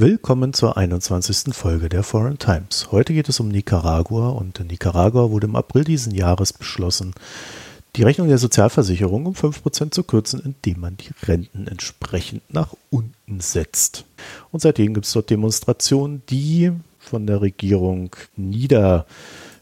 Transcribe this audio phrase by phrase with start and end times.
[0.00, 1.54] Willkommen zur 21.
[1.54, 2.88] Folge der Foreign Times.
[2.90, 7.12] Heute geht es um Nicaragua und in Nicaragua wurde im April diesen Jahres beschlossen,
[7.96, 13.40] die Rechnung der Sozialversicherung um 5% zu kürzen, indem man die Renten entsprechend nach unten
[13.40, 14.06] setzt.
[14.50, 19.04] Und seitdem gibt es dort Demonstrationen, die von der Regierung nieder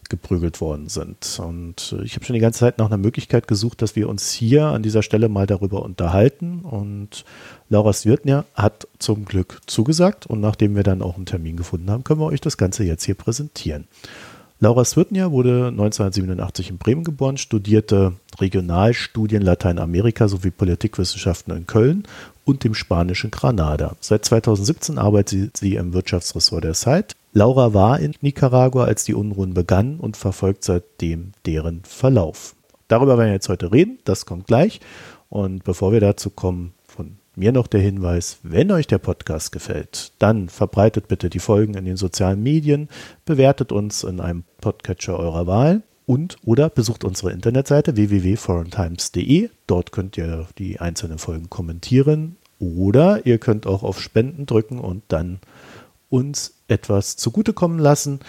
[0.09, 1.41] geprügelt worden sind.
[1.43, 4.33] Und äh, ich habe schon die ganze Zeit nach einer Möglichkeit gesucht, dass wir uns
[4.33, 6.61] hier an dieser Stelle mal darüber unterhalten.
[6.61, 7.25] Und
[7.69, 10.27] Laura Swirtner hat zum Glück zugesagt.
[10.27, 13.05] Und nachdem wir dann auch einen Termin gefunden haben, können wir euch das Ganze jetzt
[13.05, 13.87] hier präsentieren.
[14.61, 22.03] Laura Swirtner wurde 1987 in Bremen geboren, studierte Regionalstudien Lateinamerika sowie Politikwissenschaften in Köln
[22.45, 23.95] und dem spanischen Granada.
[24.01, 29.55] Seit 2017 arbeitet sie im Wirtschaftsressort der Zeit Laura war in Nicaragua, als die Unruhen
[29.55, 32.55] begannen und verfolgt seitdem deren Verlauf.
[32.89, 34.81] Darüber werden wir jetzt heute reden, das kommt gleich.
[35.29, 40.13] Und bevor wir dazu kommen, von mir noch der Hinweis, wenn euch der Podcast gefällt,
[40.19, 42.89] dann verbreitet bitte die Folgen in den sozialen Medien,
[43.27, 49.51] bewertet uns in einem Podcatcher eurer Wahl und oder besucht unsere Internetseite www.foreigntimes.de.
[49.67, 55.03] Dort könnt ihr die einzelnen Folgen kommentieren oder ihr könnt auch auf Spenden drücken und
[55.09, 55.39] dann
[56.09, 58.21] uns etwas zugutekommen lassen.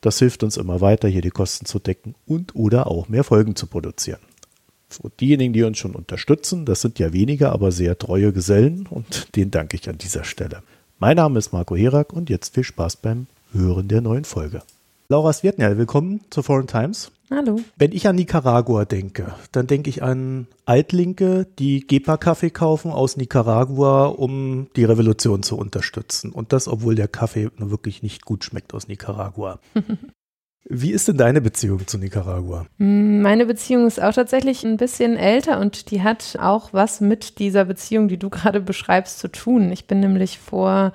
[0.00, 3.56] Das hilft uns immer weiter, hier die Kosten zu decken und oder auch mehr Folgen
[3.56, 4.20] zu produzieren.
[4.90, 9.36] So, diejenigen, die uns schon unterstützen, das sind ja wenige, aber sehr treue Gesellen und
[9.36, 10.62] denen danke ich an dieser Stelle.
[10.98, 14.62] Mein Name ist Marco Herak und jetzt viel Spaß beim Hören der neuen Folge.
[15.08, 17.10] Laura Svietnja, willkommen zur Foreign Times.
[17.30, 17.60] Hallo.
[17.76, 24.06] Wenn ich an Nicaragua denke, dann denke ich an Altlinke, die Gepa-Kaffee kaufen aus Nicaragua,
[24.06, 26.32] um die Revolution zu unterstützen.
[26.32, 29.60] Und das, obwohl der Kaffee nur wirklich nicht gut schmeckt aus Nicaragua.
[30.70, 32.66] Wie ist denn deine Beziehung zu Nicaragua?
[32.78, 37.38] Mm, meine Beziehung ist auch tatsächlich ein bisschen älter und die hat auch was mit
[37.38, 39.70] dieser Beziehung, die du gerade beschreibst, zu tun.
[39.72, 40.92] Ich bin nämlich vor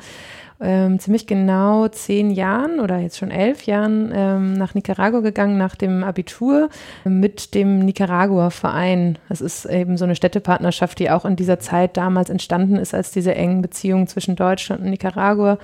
[0.63, 5.75] ähm, ziemlich genau zehn Jahren oder jetzt schon elf Jahren ähm, nach Nicaragua gegangen, nach
[5.75, 6.69] dem Abitur
[7.03, 9.18] mit dem Nicaragua-Verein.
[9.28, 13.12] Das ist eben so eine Städtepartnerschaft, die auch in dieser Zeit damals entstanden ist, als
[13.12, 15.57] diese engen Beziehungen zwischen Deutschland und Nicaragua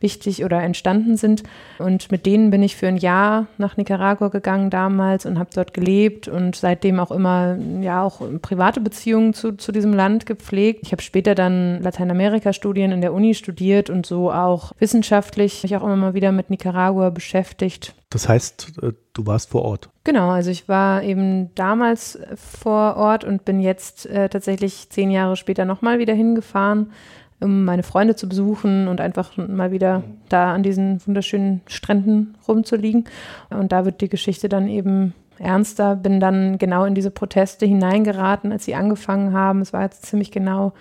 [0.00, 1.42] wichtig oder entstanden sind.
[1.78, 5.74] Und mit denen bin ich für ein Jahr nach Nicaragua gegangen damals und habe dort
[5.74, 10.80] gelebt und seitdem auch immer ja auch private Beziehungen zu, zu diesem Land gepflegt.
[10.82, 14.43] Ich habe später dann Lateinamerika-Studien in der Uni studiert und so auch
[14.78, 17.94] wissenschaftlich mich auch immer mal wieder mit Nicaragua beschäftigt.
[18.10, 19.88] Das heißt, äh, du warst vor Ort.
[20.04, 25.36] Genau, also ich war eben damals vor Ort und bin jetzt äh, tatsächlich zehn Jahre
[25.36, 26.92] später nochmal wieder hingefahren
[27.40, 33.04] um meine Freunde zu besuchen und einfach mal wieder da an diesen wunderschönen Stränden rumzuliegen.
[33.50, 38.52] Und da wird die Geschichte dann eben ernster, bin dann genau in diese Proteste hineingeraten,
[38.52, 39.60] als sie angefangen haben.
[39.60, 40.72] Es war jetzt ziemlich genau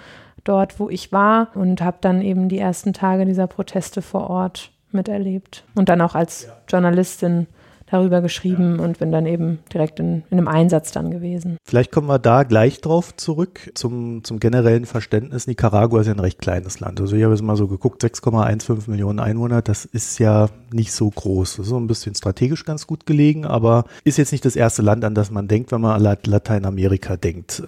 [0.43, 4.71] dort, wo ich war und habe dann eben die ersten Tage dieser Proteste vor Ort
[4.91, 7.47] miterlebt und dann auch als Journalistin
[7.93, 8.85] darüber geschrieben ja.
[8.85, 11.57] und bin dann eben direkt in, in, einem Einsatz dann gewesen.
[11.63, 15.45] Vielleicht kommen wir da gleich drauf zurück zum, zum generellen Verständnis.
[15.45, 16.99] Nicaragua ist ja ein recht kleines Land.
[16.99, 21.09] Also ich habe jetzt mal so geguckt, 6,15 Millionen Einwohner, das ist ja nicht so
[21.09, 21.57] groß.
[21.57, 24.81] Das ist so ein bisschen strategisch ganz gut gelegen, aber ist jetzt nicht das erste
[24.81, 27.61] Land, an das man denkt, wenn man an Lateinamerika denkt.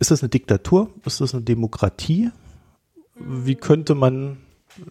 [0.00, 0.90] Ist das eine Diktatur?
[1.04, 2.30] Ist das eine Demokratie?
[3.14, 4.38] Wie könnte man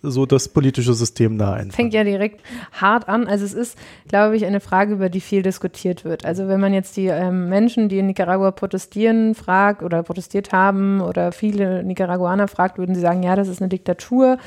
[0.02, 1.76] so das politische System da einfach.
[1.76, 2.42] Fängt ja direkt
[2.74, 3.28] hart an.
[3.28, 3.78] Also es ist,
[4.08, 6.26] glaube ich, eine Frage, über die viel diskutiert wird.
[6.26, 11.02] Also wenn man jetzt die ähm, Menschen, die in Nicaragua protestieren, fragt oder protestiert haben
[11.02, 14.38] oder viele Nicaraguaner fragt, würden sie sagen, ja, das ist eine Diktatur.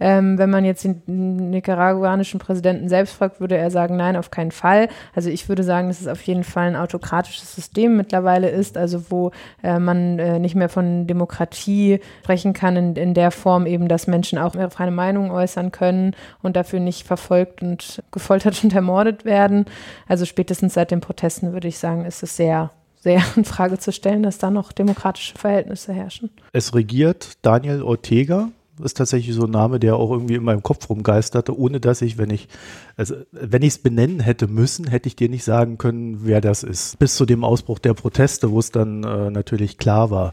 [0.00, 4.50] Ähm, wenn man jetzt den nicaraguanischen Präsidenten selbst fragt, würde er sagen, nein, auf keinen
[4.50, 4.88] Fall.
[5.14, 9.10] Also ich würde sagen, dass es auf jeden Fall ein autokratisches System mittlerweile ist, also
[9.10, 9.30] wo
[9.62, 14.06] äh, man äh, nicht mehr von Demokratie sprechen kann in, in der Form eben, dass
[14.06, 19.24] Menschen auch ihre freie Meinung äußern können und dafür nicht verfolgt und gefoltert und ermordet
[19.24, 19.66] werden.
[20.08, 22.70] Also spätestens seit den Protesten würde ich sagen, ist es sehr
[23.00, 26.30] sehr in Frage zu stellen, dass da noch demokratische Verhältnisse herrschen.
[26.52, 28.50] Es regiert Daniel Ortega,
[28.82, 32.18] ist tatsächlich so ein Name, der auch irgendwie in meinem Kopf rumgeisterte, ohne dass ich,
[32.18, 32.48] wenn ich,
[32.96, 36.62] also wenn ich es benennen hätte müssen, hätte ich dir nicht sagen können, wer das
[36.62, 36.98] ist.
[36.98, 40.32] Bis zu dem Ausbruch der Proteste, wo es dann äh, natürlich klar war.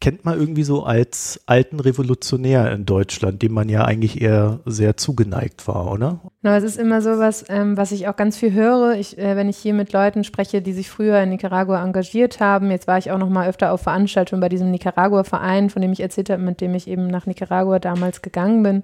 [0.00, 4.96] Kennt man irgendwie so als alten Revolutionär in Deutschland, dem man ja eigentlich eher sehr
[4.96, 6.20] zugeneigt war, oder?
[6.44, 9.34] Na, es ist immer so was, ähm, was ich auch ganz viel höre, ich, äh,
[9.34, 12.70] wenn ich hier mit Leuten spreche, die sich früher in Nicaragua engagiert haben.
[12.70, 16.00] Jetzt war ich auch noch mal öfter auf Veranstaltungen bei diesem Nicaragua-Verein, von dem ich
[16.00, 18.82] erzählt habe, mit dem ich eben nach Nicaragua Nicaragua damals gegangen bin.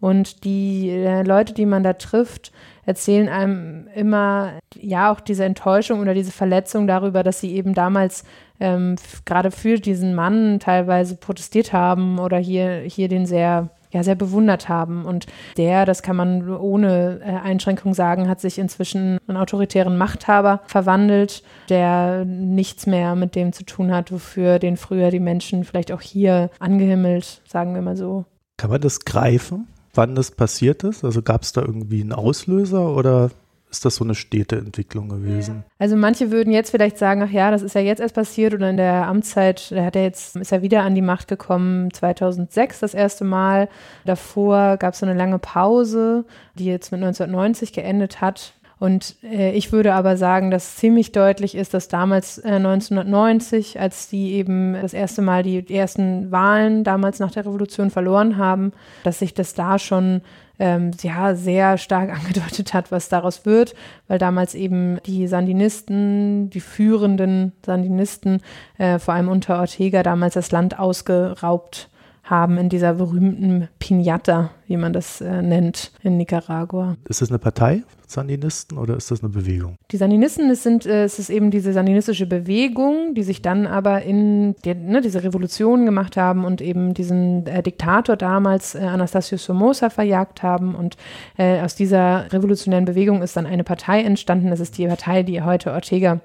[0.00, 2.52] Und die äh, Leute, die man da trifft,
[2.86, 8.24] erzählen einem immer, ja, auch diese Enttäuschung oder diese Verletzung darüber, dass sie eben damals
[8.60, 8.96] ähm,
[9.26, 14.68] gerade für diesen Mann teilweise protestiert haben oder hier, hier den sehr ja sehr bewundert
[14.68, 15.04] haben.
[15.04, 15.26] Und
[15.56, 20.60] der, das kann man ohne äh, Einschränkung sagen, hat sich inzwischen in einen autoritären Machthaber
[20.66, 25.92] verwandelt, der nichts mehr mit dem zu tun hat, wofür den früher die Menschen vielleicht
[25.92, 28.24] auch hier angehimmelt, sagen wir mal so.
[28.56, 31.04] Kann man das greifen, wann das passiert ist?
[31.04, 33.30] Also gab es da irgendwie einen Auslöser oder
[33.70, 35.64] ist das so eine stete Entwicklung gewesen?
[35.78, 38.70] Also manche würden jetzt vielleicht sagen, ach ja, das ist ja jetzt erst passiert oder
[38.70, 42.80] in der Amtszeit, da hat er jetzt, ist er wieder an die Macht gekommen, 2006
[42.80, 43.68] das erste Mal.
[44.04, 46.24] Davor gab es so eine lange Pause,
[46.54, 48.54] die jetzt mit 1990 geendet hat.
[48.78, 54.08] Und äh, ich würde aber sagen, dass ziemlich deutlich ist, dass damals äh, 1990, als
[54.08, 58.72] die eben das erste Mal die, ersten Wahlen damals nach der Revolution verloren haben,
[59.02, 60.22] dass sich das da schon
[60.60, 63.74] ähm, ja, sehr stark angedeutet hat, was daraus wird,
[64.06, 68.42] weil damals eben die Sandinisten, die führenden Sandinisten,
[68.78, 71.88] äh, vor allem unter Ortega, damals das Land ausgeraubt
[72.30, 76.96] haben in dieser berühmten Pinata, wie man das äh, nennt, in Nicaragua.
[77.08, 79.76] Ist das eine Partei, Sandinisten, oder ist das eine Bewegung?
[79.90, 84.02] Die Sandinisten, es, sind, äh, es ist eben diese sandinistische Bewegung, die sich dann aber
[84.02, 89.38] in die, ne, diese Revolution gemacht haben und eben diesen äh, Diktator damals, äh, Anastasio
[89.38, 90.74] Somoza, verjagt haben.
[90.74, 90.96] Und
[91.36, 94.50] äh, aus dieser revolutionären Bewegung ist dann eine Partei entstanden.
[94.50, 96.20] Das ist die Partei, die heute Ortega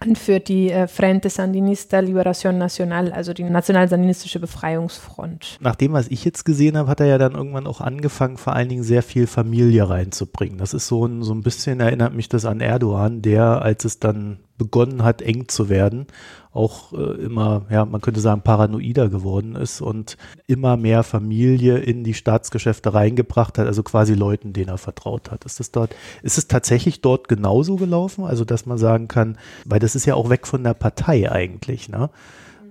[0.00, 5.58] anführt die äh, Frente Sandinista Liberación Nacional, also die national-sandinistische Befreiungsfront.
[5.60, 8.54] Nach dem, was ich jetzt gesehen habe, hat er ja dann irgendwann auch angefangen, vor
[8.54, 10.58] allen Dingen sehr viel Familie reinzubringen.
[10.58, 13.98] Das ist so ein, so ein bisschen, erinnert mich das an Erdogan, der, als es
[13.98, 16.06] dann begonnen hat, eng zu werden,
[16.52, 20.16] auch äh, immer, ja, man könnte sagen, paranoider geworden ist und
[20.46, 25.44] immer mehr Familie in die Staatsgeschäfte reingebracht hat, also quasi Leuten, denen er vertraut hat.
[25.44, 28.24] Ist das dort, ist es tatsächlich dort genauso gelaufen?
[28.24, 31.88] Also, dass man sagen kann, weil das ist ja auch weg von der Partei eigentlich,
[31.88, 32.10] ne?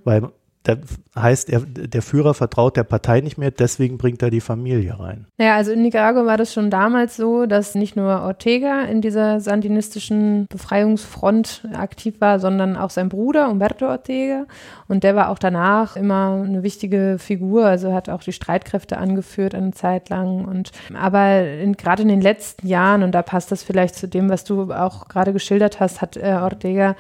[0.04, 0.32] Weil
[0.64, 0.76] da
[1.18, 5.26] heißt, er, der Führer vertraut der Partei nicht mehr, deswegen bringt er die Familie rein.
[5.38, 9.40] Naja, also in Nicaragua war das schon damals so, dass nicht nur Ortega in dieser
[9.40, 14.46] sandinistischen Befreiungsfront aktiv war, sondern auch sein Bruder Humberto Ortega.
[14.88, 19.56] Und der war auch danach immer eine wichtige Figur, also hat auch die Streitkräfte angeführt
[19.56, 20.46] eine Zeit lang.
[20.46, 21.44] Und aber
[21.76, 25.08] gerade in den letzten Jahren, und da passt das vielleicht zu dem, was du auch
[25.08, 26.96] gerade geschildert hast, hat äh, Ortega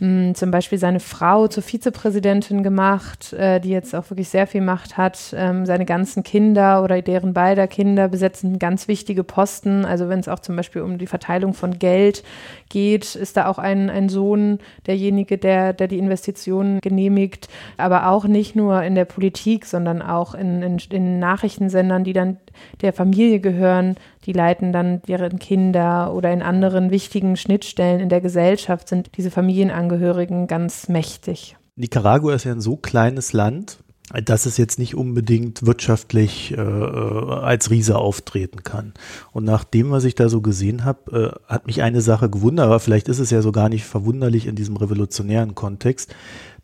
[0.00, 4.60] mh, zum Beispiel seine Frau zur Vizepräsidentin gemacht, äh, die jetzt auch wirklich sehr viel
[4.60, 5.34] Macht hat.
[5.36, 9.84] Ähm, seine ganzen Kinder oder deren beider Kinder besetzen ganz wichtige Posten.
[9.84, 12.24] Also wenn es auch zum Beispiel um die Verteilung von Geld
[12.68, 17.48] geht, ist da auch ein, ein Sohn derjenige, der, der die Investitionen genehmigt.
[17.76, 22.38] Aber auch nicht nur in der Politik, sondern auch in, in, in Nachrichtensendern, die dann
[22.80, 28.20] der Familie gehören, die leiten dann deren Kinder oder in anderen wichtigen Schnittstellen in der
[28.20, 31.56] Gesellschaft sind diese Familienangehörigen ganz mächtig.
[31.76, 33.78] Nicaragua ist ja ein so kleines Land,
[34.24, 38.92] dass es jetzt nicht unbedingt wirtschaftlich äh, als Riese auftreten kann.
[39.32, 42.66] Und nach dem, was ich da so gesehen habe, äh, hat mich eine Sache gewundert,
[42.66, 46.14] aber vielleicht ist es ja so gar nicht verwunderlich in diesem revolutionären Kontext,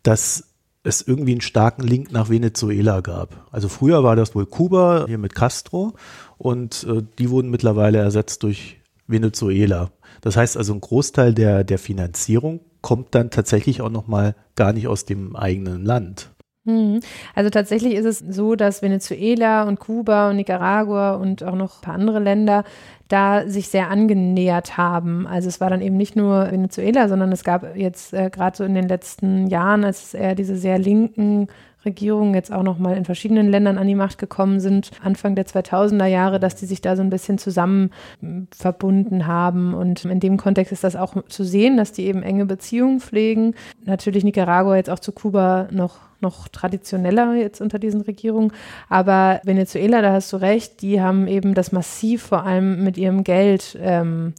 [0.03, 0.56] dass
[0.87, 3.47] es irgendwie einen starken Link nach Venezuela gab.
[3.51, 5.95] Also früher war das wohl Kuba hier mit Castro
[6.39, 9.91] und äh, die wurden mittlerweile ersetzt durch Venezuela.
[10.21, 14.87] Das heißt also, ein Großteil der, der Finanzierung kommt dann tatsächlich auch nochmal gar nicht
[14.87, 16.31] aus dem eigenen Land.
[16.67, 17.01] Mhm.
[17.35, 21.81] Also tatsächlich ist es so, dass Venezuela und Kuba und Nicaragua und auch noch ein
[21.83, 22.65] paar andere Länder
[23.09, 25.29] da sich sehr angenähert haben.
[25.29, 28.65] Also es war dann eben nicht nur Venezuela, sondern es gab jetzt äh, gerade so
[28.65, 31.47] in den letzten Jahren, als eher diese sehr linken
[31.85, 35.47] Regierungen jetzt auch noch mal in verschiedenen Ländern an die Macht gekommen sind, Anfang der
[35.47, 39.73] 2000er Jahre, dass die sich da so ein bisschen zusammen hm, verbunden haben.
[39.73, 43.55] Und in dem Kontext ist das auch zu sehen, dass die eben enge Beziehungen pflegen.
[43.85, 48.53] Natürlich Nicaragua jetzt auch zu Kuba noch noch traditioneller jetzt unter diesen Regierungen.
[48.89, 53.25] Aber Venezuela, da hast du recht, die haben eben das massiv vor allem mit ihrem
[53.25, 54.35] Geld ähm,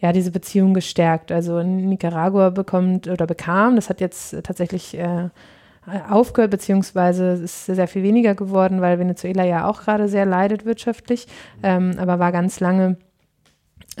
[0.00, 1.32] ja, diese Beziehung gestärkt.
[1.32, 5.28] Also Nicaragua bekommt oder bekam, das hat jetzt tatsächlich äh,
[6.08, 11.26] aufgehört, beziehungsweise ist sehr viel weniger geworden, weil Venezuela ja auch gerade sehr leidet wirtschaftlich,
[11.62, 12.96] ähm, aber war ganz lange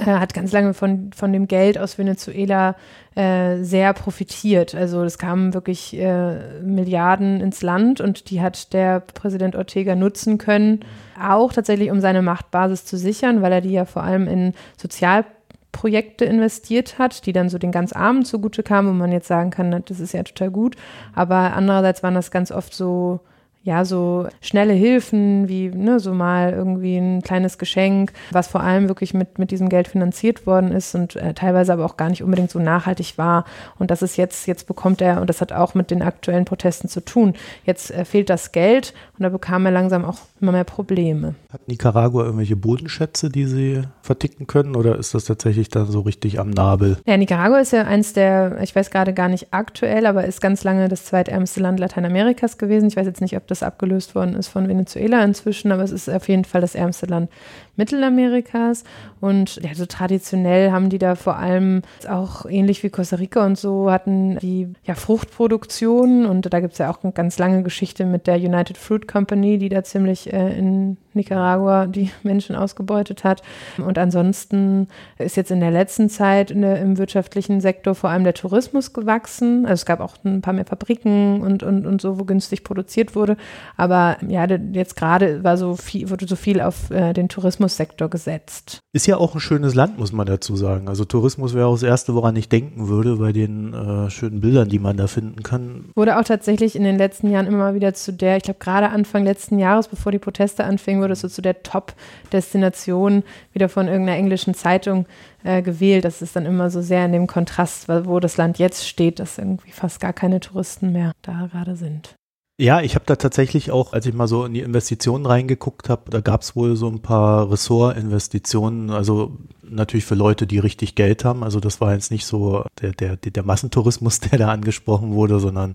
[0.04, 2.76] hat ganz lange von, von dem Geld aus Venezuela
[3.14, 4.74] äh, sehr profitiert.
[4.74, 10.38] Also es kamen wirklich äh, Milliarden ins Land und die hat der Präsident Ortega nutzen
[10.38, 10.80] können,
[11.20, 16.24] auch tatsächlich um seine Machtbasis zu sichern, weil er die ja vor allem in Sozialprojekte
[16.24, 19.82] investiert hat, die dann so den ganz Armen zugute kamen, wo man jetzt sagen kann,
[19.86, 20.76] das ist ja total gut.
[21.14, 23.20] Aber andererseits waren das ganz oft so
[23.62, 28.88] ja, so schnelle Hilfen, wie ne, so mal irgendwie ein kleines Geschenk, was vor allem
[28.88, 32.22] wirklich mit, mit diesem Geld finanziert worden ist und äh, teilweise aber auch gar nicht
[32.22, 33.44] unbedingt so nachhaltig war.
[33.78, 36.88] Und das ist jetzt, jetzt bekommt er, und das hat auch mit den aktuellen Protesten
[36.88, 37.34] zu tun,
[37.64, 41.34] jetzt äh, fehlt das Geld und da bekam er langsam auch immer mehr Probleme.
[41.52, 46.38] Hat Nicaragua irgendwelche Bodenschätze, die sie verticken können oder ist das tatsächlich dann so richtig
[46.38, 46.98] am Nabel?
[47.06, 50.62] Ja, Nicaragua ist ja eins der, ich weiß gerade gar nicht aktuell, aber ist ganz
[50.62, 52.86] lange das zweitärmste Land Lateinamerikas gewesen.
[52.86, 56.08] Ich weiß jetzt nicht, ob das abgelöst worden ist von Venezuela inzwischen, aber es ist
[56.08, 57.30] auf jeden Fall das ärmste Land
[57.78, 58.84] Mittelamerikas.
[59.20, 63.58] Und ja, so traditionell haben die da vor allem auch ähnlich wie Costa Rica und
[63.58, 68.04] so hatten die ja Fruchtproduktion und da gibt es ja auch eine ganz lange Geschichte
[68.04, 73.42] mit der United Fruit Company, die da ziemlich äh, in Nicaragua die Menschen ausgebeutet hat.
[73.76, 78.34] Und ansonsten ist jetzt in der letzten Zeit der, im wirtschaftlichen Sektor vor allem der
[78.34, 79.66] Tourismus gewachsen.
[79.66, 83.14] Also es gab auch ein paar mehr Fabriken und, und, und so, wo günstig produziert
[83.14, 83.36] wurde.
[83.76, 87.28] Aber ja, jetzt gerade war so viel, wurde so viel auf äh, den
[87.68, 88.80] Tourismussektor gesetzt.
[88.92, 90.88] Ist ja auch ein schönes Land, muss man dazu sagen.
[90.88, 94.68] Also Tourismus wäre auch das Erste, woran ich denken würde, bei den äh, schönen Bildern,
[94.68, 95.90] die man da finden kann.
[95.94, 99.24] Wurde auch tatsächlich in den letzten Jahren immer wieder zu der, ich glaube gerade Anfang
[99.24, 103.22] letzten Jahres, bevor die Proteste anfingen, wurde es so zu der Top-Destination
[103.52, 105.06] wieder von irgendeiner englischen Zeitung
[105.44, 106.04] äh, gewählt.
[106.04, 109.38] Das ist dann immer so sehr in dem Kontrast, wo das Land jetzt steht, dass
[109.38, 112.16] irgendwie fast gar keine Touristen mehr da gerade sind.
[112.60, 116.10] Ja, ich habe da tatsächlich auch, als ich mal so in die Investitionen reingeguckt habe,
[116.10, 121.24] da gab es wohl so ein paar Ressortinvestitionen, also natürlich für Leute, die richtig Geld
[121.24, 121.44] haben.
[121.44, 125.74] Also das war jetzt nicht so der, der, der Massentourismus, der da angesprochen wurde, sondern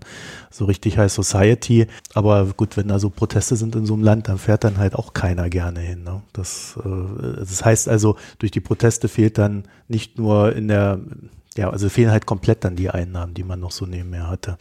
[0.50, 1.86] so richtig High Society.
[2.12, 4.94] Aber gut, wenn da so Proteste sind in so einem Land, dann fährt dann halt
[4.94, 6.04] auch keiner gerne hin.
[6.04, 6.20] Ne?
[6.34, 11.00] Das, äh, das heißt also, durch die Proteste fehlt dann nicht nur in der
[11.56, 14.58] ja, also fehlen halt komplett dann die Einnahmen, die man noch so nebenher hatte.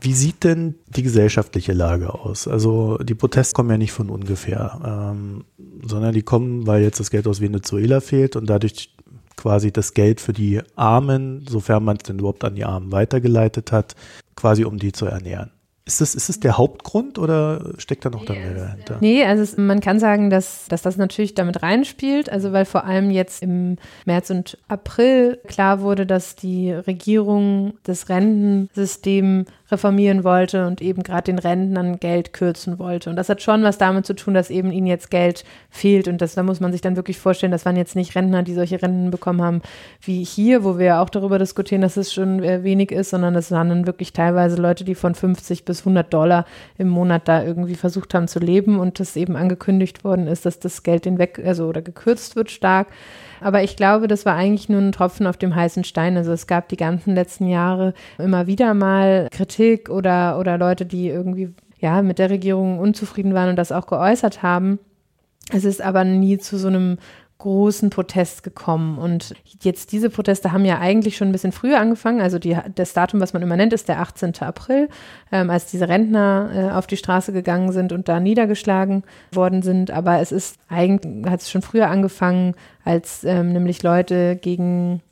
[0.00, 2.48] Wie sieht denn die gesellschaftliche Lage aus?
[2.48, 5.44] Also die Proteste kommen ja nicht von ungefähr, ähm,
[5.82, 8.94] sondern die kommen, weil jetzt das Geld aus Venezuela fehlt und dadurch
[9.36, 13.72] quasi das Geld für die Armen, sofern man es denn überhaupt an die Armen weitergeleitet
[13.72, 13.94] hat,
[14.36, 15.50] quasi um die zu ernähren.
[15.86, 18.96] Ist das, ist das der Hauptgrund oder steckt da noch da mehr dahinter?
[19.00, 22.30] Nee, also es, man kann sagen, dass, dass das natürlich damit reinspielt.
[22.30, 23.76] Also weil vor allem jetzt im
[24.06, 31.24] März und April klar wurde, dass die Regierung das Rentensystem reformieren wollte und eben gerade
[31.24, 33.10] den Rentnern Geld kürzen wollte.
[33.10, 36.08] Und das hat schon was damit zu tun, dass eben ihnen jetzt Geld fehlt.
[36.08, 38.54] Und das, da muss man sich dann wirklich vorstellen, das waren jetzt nicht Rentner, die
[38.54, 39.62] solche Renten bekommen haben
[40.00, 43.34] wie hier, wo wir ja auch darüber diskutieren, dass es schon äh, wenig ist, sondern
[43.34, 46.46] das waren dann wirklich teilweise Leute, die von 50 bis 100 Dollar
[46.78, 50.60] im Monat da irgendwie versucht haben zu leben und das eben angekündigt worden ist, dass
[50.60, 52.88] das Geld den weg, also oder gekürzt wird stark.
[53.44, 56.16] Aber ich glaube, das war eigentlich nur ein Tropfen auf dem heißen Stein.
[56.16, 61.08] Also es gab die ganzen letzten Jahre immer wieder mal Kritik oder, oder Leute, die
[61.08, 64.78] irgendwie ja mit der Regierung unzufrieden waren und das auch geäußert haben.
[65.52, 66.96] Es ist aber nie zu so einem
[67.38, 68.98] großen Protest gekommen.
[68.98, 72.20] Und jetzt diese Proteste haben ja eigentlich schon ein bisschen früher angefangen.
[72.20, 74.34] Also die, das Datum, was man immer nennt, ist der 18.
[74.40, 74.88] April,
[75.32, 79.90] ähm, als diese Rentner äh, auf die Straße gegangen sind und da niedergeschlagen worden sind.
[79.90, 85.02] Aber es ist eigentlich, hat es schon früher angefangen, als ähm, nämlich Leute gegen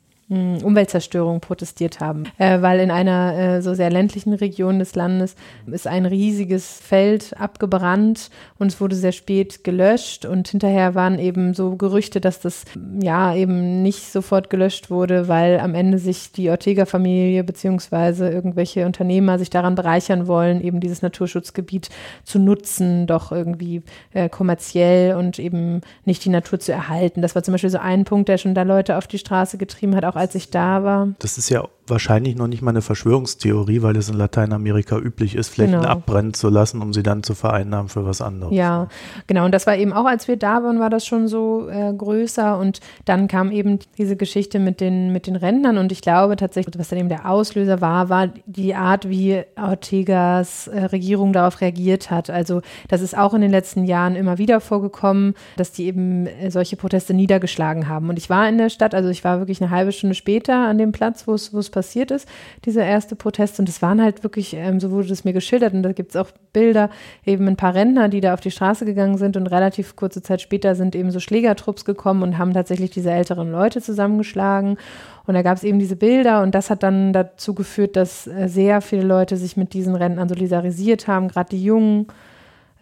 [0.63, 5.35] Umweltzerstörung protestiert haben, äh, weil in einer äh, so sehr ländlichen Region des Landes
[5.67, 11.53] ist ein riesiges Feld abgebrannt und es wurde sehr spät gelöscht und hinterher waren eben
[11.53, 12.65] so Gerüchte, dass das
[13.01, 19.39] ja eben nicht sofort gelöscht wurde, weil am Ende sich die Ortega-Familie beziehungsweise irgendwelche Unternehmer
[19.39, 21.89] sich daran bereichern wollen, eben dieses Naturschutzgebiet
[22.23, 27.21] zu nutzen, doch irgendwie äh, kommerziell und eben nicht die Natur zu erhalten.
[27.21, 29.95] Das war zum Beispiel so ein Punkt, der schon da Leute auf die Straße getrieben
[29.95, 31.09] hat, auch als ich da war.
[31.19, 35.49] Das ist ja wahrscheinlich noch nicht mal eine Verschwörungstheorie, weil es in Lateinamerika üblich ist,
[35.49, 35.89] Flächen genau.
[35.89, 38.55] abbrennen zu lassen, um sie dann zu vereinnahmen für was anderes.
[38.55, 38.87] Ja,
[39.27, 39.45] genau.
[39.45, 42.57] Und das war eben auch, als wir da waren, war das schon so äh, größer.
[42.57, 45.77] Und dann kam eben diese Geschichte mit den, mit den Rentnern.
[45.77, 50.67] Und ich glaube tatsächlich, was dann eben der Auslöser war, war die Art, wie Ortegas
[50.67, 52.29] äh, Regierung darauf reagiert hat.
[52.29, 56.49] Also das ist auch in den letzten Jahren immer wieder vorgekommen, dass die eben äh,
[56.49, 58.09] solche Proteste niedergeschlagen haben.
[58.09, 60.77] Und ich war in der Stadt, also ich war wirklich eine halbe Stunde später an
[60.77, 62.27] dem Platz, wo es passiert ist,
[62.63, 63.59] dieser erste Protest.
[63.59, 66.15] Und es waren halt wirklich, ähm, so wurde es mir geschildert, und da gibt es
[66.15, 66.89] auch Bilder,
[67.25, 70.39] eben ein paar Rentner, die da auf die Straße gegangen sind und relativ kurze Zeit
[70.41, 74.77] später sind eben so Schlägertrupps gekommen und haben tatsächlich diese älteren Leute zusammengeschlagen.
[75.25, 78.47] Und da gab es eben diese Bilder und das hat dann dazu geführt, dass äh,
[78.47, 82.07] sehr viele Leute sich mit diesen Rentnern solidarisiert haben, gerade die Jungen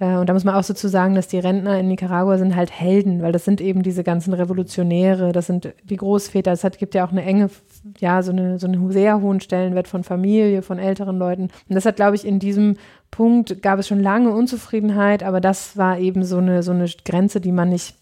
[0.02, 3.22] und da muss man auch so sagen, dass die Rentner in Nicaragua sind halt Helden,
[3.22, 6.52] weil das sind eben diese ganzen Revolutionäre, das sind die Großväter.
[6.52, 7.52] Es hat, gibt ja auch eine enge,
[8.00, 11.44] ja, so, eine, so einen sehr hohen Stellenwert von Familie, von älteren Leuten.
[11.44, 12.78] Und das hat, glaube ich, in diesem
[13.12, 17.40] Punkt gab es schon lange Unzufriedenheit, aber das war eben so eine, so eine Grenze,
[17.40, 17.96] die man nicht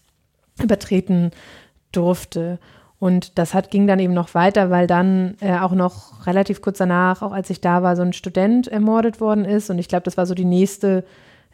[0.62, 1.32] übertreten
[1.92, 2.58] durfte.
[2.98, 6.78] Und das hat, ging dann eben noch weiter, weil dann äh, auch noch relativ kurz
[6.78, 9.68] danach, auch als ich da war, so ein Student ermordet worden ist.
[9.68, 11.04] Und ich glaube, das war so die nächste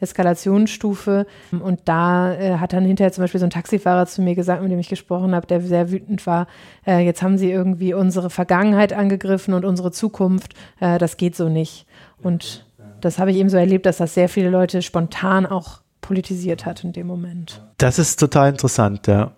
[0.01, 1.27] Eskalationsstufe.
[1.51, 4.71] Und da äh, hat dann hinterher zum Beispiel so ein Taxifahrer zu mir gesagt, mit
[4.71, 6.47] dem ich gesprochen habe, der sehr wütend war,
[6.87, 10.55] äh, jetzt haben sie irgendwie unsere Vergangenheit angegriffen und unsere Zukunft.
[10.81, 11.87] Äh, das geht so nicht.
[12.23, 12.67] Und
[13.01, 16.85] das habe ich eben so erlebt, dass das sehr viele Leute spontan auch politisiert hat
[16.85, 17.63] in dem Moment.
[17.79, 19.33] Das ist total interessant, ja.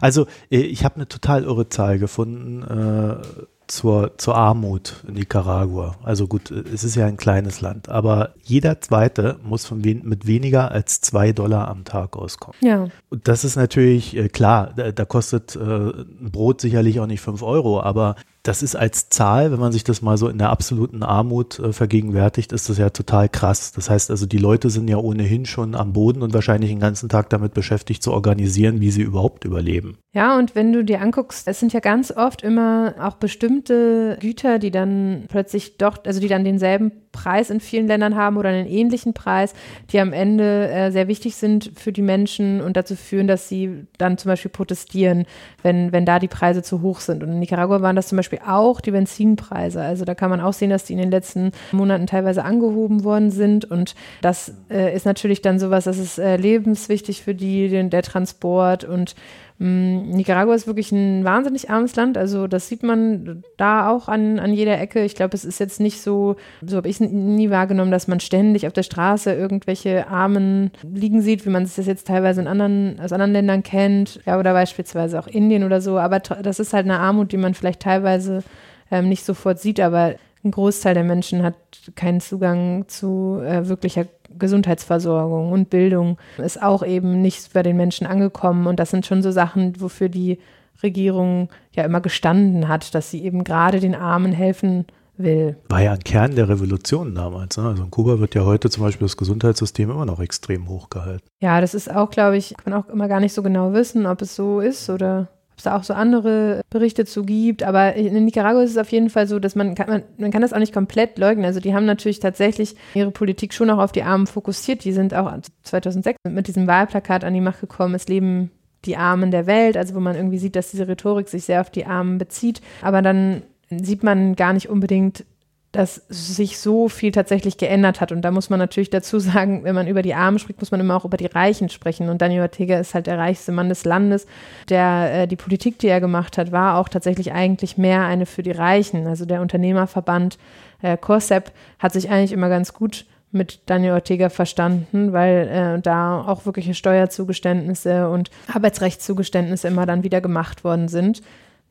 [0.00, 5.96] Also äh, ich habe eine total irre Zahl gefunden äh, zur, zur Armut in Nicaragua.
[6.02, 10.26] Also gut, es ist ja ein kleines Land, aber jeder Zweite muss von wen, mit
[10.26, 12.56] weniger als zwei Dollar am Tag auskommen.
[12.60, 12.88] Ja.
[13.10, 17.20] Und das ist natürlich äh, klar, da, da kostet äh, ein Brot sicherlich auch nicht
[17.20, 20.50] fünf Euro, aber das ist als Zahl, wenn man sich das mal so in der
[20.50, 23.72] absoluten Armut äh, vergegenwärtigt, ist das ja total krass.
[23.72, 27.08] Das heißt also, die Leute sind ja ohnehin schon am Boden und wahrscheinlich den ganzen
[27.08, 29.98] Tag damit beschäftigt zu organisieren, wie sie überhaupt überleben.
[30.12, 34.58] Ja, und wenn du dir anguckst, es sind ja ganz oft immer auch bestimmte Güter,
[34.58, 38.66] die dann plötzlich doch, also die dann denselben Preis in vielen Ländern haben oder einen
[38.66, 39.54] ähnlichen Preis,
[39.90, 43.86] die am Ende äh, sehr wichtig sind für die Menschen und dazu führen, dass sie
[43.98, 45.26] dann zum Beispiel protestieren,
[45.62, 47.22] wenn, wenn da die Preise zu hoch sind.
[47.22, 49.82] Und in Nicaragua waren das zum Beispiel auch die Benzinpreise.
[49.82, 53.30] Also da kann man auch sehen, dass die in den letzten Monaten teilweise angehoben worden
[53.30, 53.64] sind.
[53.64, 58.02] Und das äh, ist natürlich dann sowas, das ist äh, lebenswichtig für die, den, der
[58.02, 59.14] Transport und
[59.58, 64.52] Nicaragua ist wirklich ein wahnsinnig armes Land, also das sieht man da auch an, an
[64.52, 65.04] jeder Ecke.
[65.04, 68.18] Ich glaube, es ist jetzt nicht so, so habe ich es nie wahrgenommen, dass man
[68.18, 72.48] ständig auf der Straße irgendwelche Armen liegen sieht, wie man es das jetzt teilweise in
[72.48, 75.98] anderen, aus anderen Ländern kennt, ja, oder beispielsweise auch Indien oder so.
[75.98, 78.42] Aber das ist halt eine Armut, die man vielleicht teilweise
[78.90, 81.54] ähm, nicht sofort sieht, aber ein Großteil der Menschen hat
[81.94, 84.06] keinen Zugang zu äh, wirklicher
[84.38, 88.66] Gesundheitsversorgung und Bildung ist auch eben nicht bei den Menschen angekommen.
[88.66, 90.38] Und das sind schon so Sachen, wofür die
[90.82, 95.56] Regierung ja immer gestanden hat, dass sie eben gerade den Armen helfen will.
[95.68, 97.56] War ja ein Kern der Revolution damals.
[97.56, 97.68] Ne?
[97.68, 101.26] Also in Kuba wird ja heute zum Beispiel das Gesundheitssystem immer noch extrem hochgehalten.
[101.40, 104.06] Ja, das ist auch, glaube ich, kann man auch immer gar nicht so genau wissen,
[104.06, 105.28] ob es so ist oder
[105.62, 107.62] es da auch so andere Berichte zu gibt.
[107.62, 110.42] Aber in Nicaragua ist es auf jeden Fall so, dass man kann, man, man kann
[110.42, 111.44] das auch nicht komplett leugnen.
[111.44, 114.84] Also die haben natürlich tatsächlich ihre Politik schon auch auf die Armen fokussiert.
[114.84, 117.94] Die sind auch 2006 mit diesem Wahlplakat an die Macht gekommen.
[117.94, 118.50] Es leben
[118.84, 121.70] die Armen der Welt, also wo man irgendwie sieht, dass diese Rhetorik sich sehr auf
[121.70, 122.60] die Armen bezieht.
[122.82, 125.24] Aber dann sieht man gar nicht unbedingt
[125.72, 128.12] dass sich so viel tatsächlich geändert hat.
[128.12, 130.80] Und da muss man natürlich dazu sagen, wenn man über die Armen spricht, muss man
[130.80, 132.10] immer auch über die Reichen sprechen.
[132.10, 134.26] Und Daniel Ortega ist halt der reichste Mann des Landes.
[134.68, 138.42] Der, äh, die Politik, die er gemacht hat, war auch tatsächlich eigentlich mehr eine für
[138.42, 139.06] die Reichen.
[139.06, 140.36] Also der Unternehmerverband
[140.82, 146.20] äh, CORSEP hat sich eigentlich immer ganz gut mit Daniel Ortega verstanden, weil äh, da
[146.20, 151.22] auch wirkliche Steuerzugeständnisse und Arbeitsrechtszugeständnisse immer dann wieder gemacht worden sind.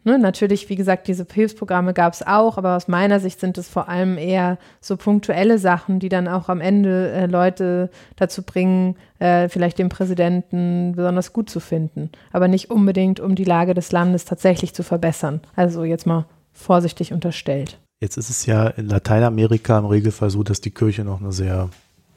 [0.03, 3.69] Ne, natürlich, wie gesagt, diese Hilfsprogramme gab es auch, aber aus meiner Sicht sind es
[3.69, 8.95] vor allem eher so punktuelle Sachen, die dann auch am Ende äh, Leute dazu bringen,
[9.19, 13.91] äh, vielleicht den Präsidenten besonders gut zu finden, aber nicht unbedingt, um die Lage des
[13.91, 15.41] Landes tatsächlich zu verbessern.
[15.55, 17.77] Also jetzt mal vorsichtig unterstellt.
[18.01, 21.69] Jetzt ist es ja in Lateinamerika im Regelfall so, dass die Kirche noch eine sehr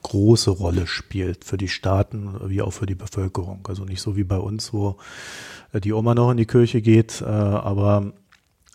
[0.04, 3.66] große Rolle spielt für die Staaten wie auch für die Bevölkerung.
[3.68, 4.96] Also nicht so wie bei uns, wo
[5.72, 8.12] äh, die Oma noch in die Kirche geht, äh, aber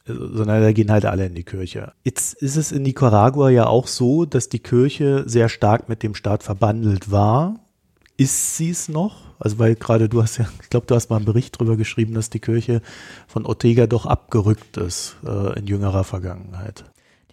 [0.06, 1.94] äh, sondern da gehen halt alle in die Kirche.
[2.04, 6.16] Jetzt ist es in Nicaragua ja auch so, dass die Kirche sehr stark mit dem
[6.16, 7.60] Staat verbandelt war.
[8.18, 9.30] Ist sie es noch?
[9.40, 12.16] Also weil gerade du hast ja, ich glaube, du hast mal einen Bericht darüber geschrieben,
[12.16, 12.82] dass die Kirche
[13.28, 16.84] von Ortega doch abgerückt ist äh, in jüngerer Vergangenheit.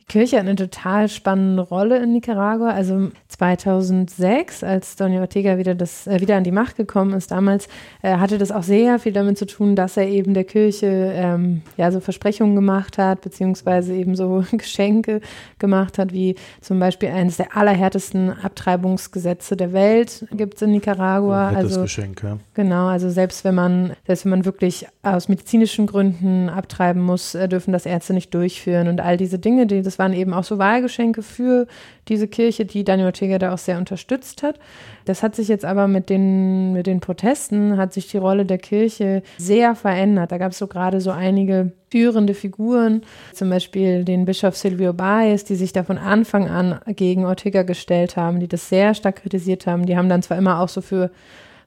[0.08, 2.70] Kirche hat eine total spannende Rolle in Nicaragua.
[2.70, 7.66] Also 2006, als Doni Ortega wieder, das, äh, wieder an die Macht gekommen ist, damals
[8.02, 11.62] äh, hatte das auch sehr viel damit zu tun, dass er eben der Kirche ähm,
[11.76, 15.20] ja so Versprechungen gemacht hat, beziehungsweise eben so Geschenke
[15.58, 21.48] gemacht hat, wie zum Beispiel eines der allerhärtesten Abtreibungsgesetze der Welt gibt es in Nicaragua.
[21.48, 22.38] Ein also Geschenk, ja.
[22.54, 27.48] Genau, also selbst wenn man, selbst wenn man wirklich aus medizinischen Gründen abtreiben muss, äh,
[27.48, 30.44] dürfen das Ärzte nicht durchführen und all diese Dinge, die das das waren eben auch
[30.44, 31.66] so Wahlgeschenke für
[32.08, 34.58] diese Kirche, die Daniel Ortega da auch sehr unterstützt hat.
[35.06, 38.58] Das hat sich jetzt aber mit den, mit den Protesten, hat sich die Rolle der
[38.58, 40.32] Kirche sehr verändert.
[40.32, 45.44] Da gab es so gerade so einige führende Figuren, zum Beispiel den Bischof Silvio Baez,
[45.44, 49.66] die sich da von Anfang an gegen Ortega gestellt haben, die das sehr stark kritisiert
[49.66, 49.86] haben.
[49.86, 51.10] Die haben dann zwar immer auch so für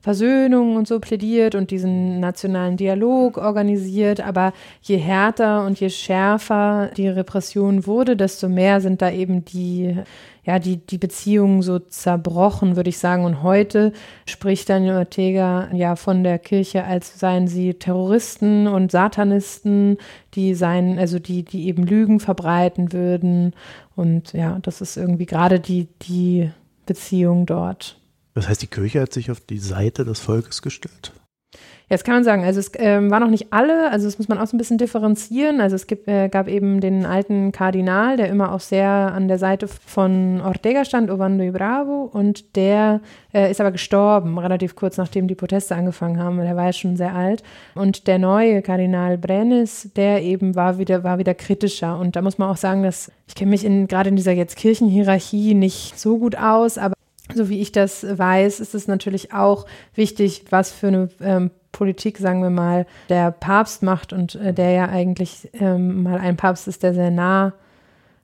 [0.02, 4.22] Versöhnung und so plädiert und diesen nationalen Dialog organisiert.
[4.22, 9.98] Aber je härter und je schärfer die Repression wurde, desto mehr sind da eben die,
[10.46, 13.26] ja, die, die Beziehungen so zerbrochen, würde ich sagen.
[13.26, 13.92] Und heute
[14.26, 19.98] spricht Daniel Ortega ja von der Kirche, als seien sie Terroristen und Satanisten,
[20.34, 23.54] die seien, also die, die eben Lügen verbreiten würden.
[23.98, 26.52] Und ja, das ist irgendwie gerade die, die
[26.86, 27.99] Beziehung dort.
[28.39, 31.12] Das heißt, die Kirche hat sich auf die Seite des Volkes gestellt?
[31.54, 31.58] Ja,
[31.89, 32.45] das kann man sagen.
[32.45, 34.78] Also es ähm, waren noch nicht alle, also das muss man auch so ein bisschen
[34.78, 35.60] differenzieren.
[35.60, 39.39] Also es gibt, äh, gab eben den alten Kardinal, der immer auch sehr an der
[39.39, 43.02] Seite von Ortega stand, Ovando y Bravo, und der
[43.34, 46.38] äh, ist aber gestorben, relativ kurz nachdem die Proteste angefangen haben.
[46.38, 47.43] Der war ja schon sehr alt.
[47.75, 51.99] Und der neue Kardinal Brenes, der eben war wieder, war wieder kritischer.
[51.99, 54.56] Und da muss man auch sagen, dass ich kenne mich in, gerade in dieser jetzt
[54.56, 56.93] Kirchenhierarchie nicht so gut aus, aber
[57.34, 59.65] so wie ich das weiß, ist es natürlich auch
[59.96, 64.72] wichtig, was für eine ähm, Politik, sagen wir mal, der Papst macht und äh, der
[64.72, 67.54] ja eigentlich ähm, mal ein Papst ist, der sehr nah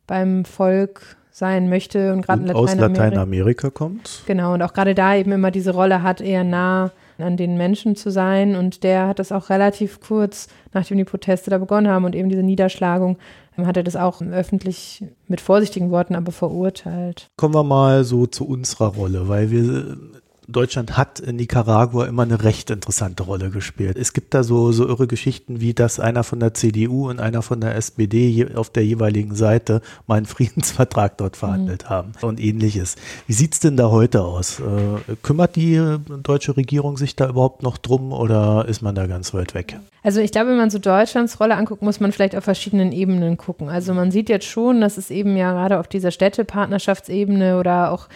[0.07, 4.23] beim Volk sein möchte und gerade Lateinamerika, aus Lateinamerika kommt.
[4.25, 7.95] Genau, und auch gerade da eben immer diese Rolle hat, eher nah an den Menschen
[7.95, 8.55] zu sein.
[8.55, 12.29] Und der hat das auch relativ kurz, nachdem die Proteste da begonnen haben und eben
[12.29, 13.17] diese Niederschlagung,
[13.57, 17.29] hat er das auch öffentlich mit vorsichtigen Worten aber verurteilt.
[17.37, 19.97] Kommen wir mal so zu unserer Rolle, weil wir
[20.47, 23.97] Deutschland hat in Nicaragua immer eine recht interessante Rolle gespielt.
[23.97, 27.41] Es gibt da so, so irre Geschichten, wie dass einer von der CDU und einer
[27.41, 31.89] von der SPD auf der jeweiligen Seite mal einen Friedensvertrag dort verhandelt mhm.
[31.89, 32.95] haben und ähnliches.
[33.27, 34.59] Wie sieht's denn da heute aus?
[34.59, 39.33] Äh, kümmert die deutsche Regierung sich da überhaupt noch drum oder ist man da ganz
[39.33, 39.79] weit weg?
[40.05, 43.37] Also ich glaube, wenn man so Deutschlands Rolle anguckt, muss man vielleicht auf verschiedenen Ebenen
[43.37, 43.69] gucken.
[43.69, 48.07] Also man sieht jetzt schon, dass es eben ja gerade auf dieser Städtepartnerschaftsebene oder auch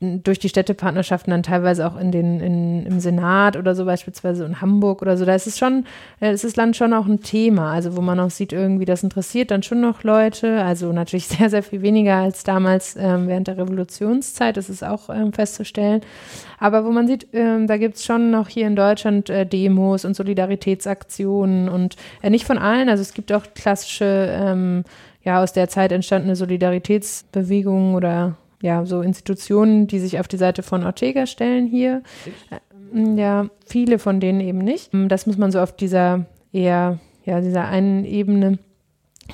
[0.00, 4.60] durch die Städtepartnerschaften dann teilweise auch in den, in, im Senat oder so beispielsweise in
[4.60, 5.86] Hamburg oder so, da ist es schon,
[6.20, 9.02] da ist das Land schon auch ein Thema, also wo man auch sieht, irgendwie das
[9.02, 13.48] interessiert dann schon noch Leute, also natürlich sehr, sehr viel weniger als damals ähm, während
[13.48, 16.02] der Revolutionszeit, das ist auch ähm, festzustellen,
[16.60, 20.04] aber wo man sieht, ähm, da gibt es schon noch hier in Deutschland äh, Demos
[20.04, 24.84] und Solidaritätsaktionen und äh, nicht von allen, also es gibt auch klassische, ähm,
[25.24, 30.62] ja, aus der Zeit entstandene Solidaritätsbewegungen oder ja, so Institutionen, die sich auf die Seite
[30.62, 32.02] von Ortega stellen hier.
[32.50, 34.90] Äh, ja, viele von denen eben nicht.
[35.08, 38.58] Das muss man so auf dieser eher, ja, dieser einen Ebene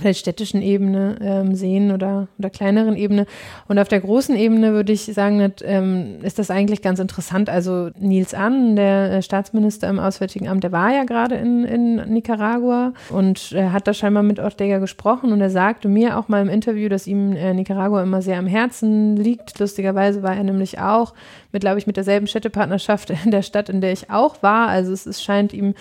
[0.03, 3.27] der städtischen Ebene ähm, sehen oder, oder kleineren Ebene.
[3.69, 7.49] Und auf der großen Ebene würde ich sagen, dass, ähm, ist das eigentlich ganz interessant.
[7.49, 11.97] Also Nils An, der äh, Staatsminister im Auswärtigen Amt, der war ja gerade in, in
[12.13, 16.43] Nicaragua und er hat da scheinbar mit Ortega gesprochen und er sagte mir auch mal
[16.43, 19.59] im Interview, dass ihm äh, Nicaragua immer sehr am Herzen liegt.
[19.59, 21.15] Lustigerweise war er nämlich auch
[21.53, 24.69] mit, glaube ich, mit derselben Städtepartnerschaft in der Stadt, in der ich auch war.
[24.69, 25.75] Also es, es scheint ihm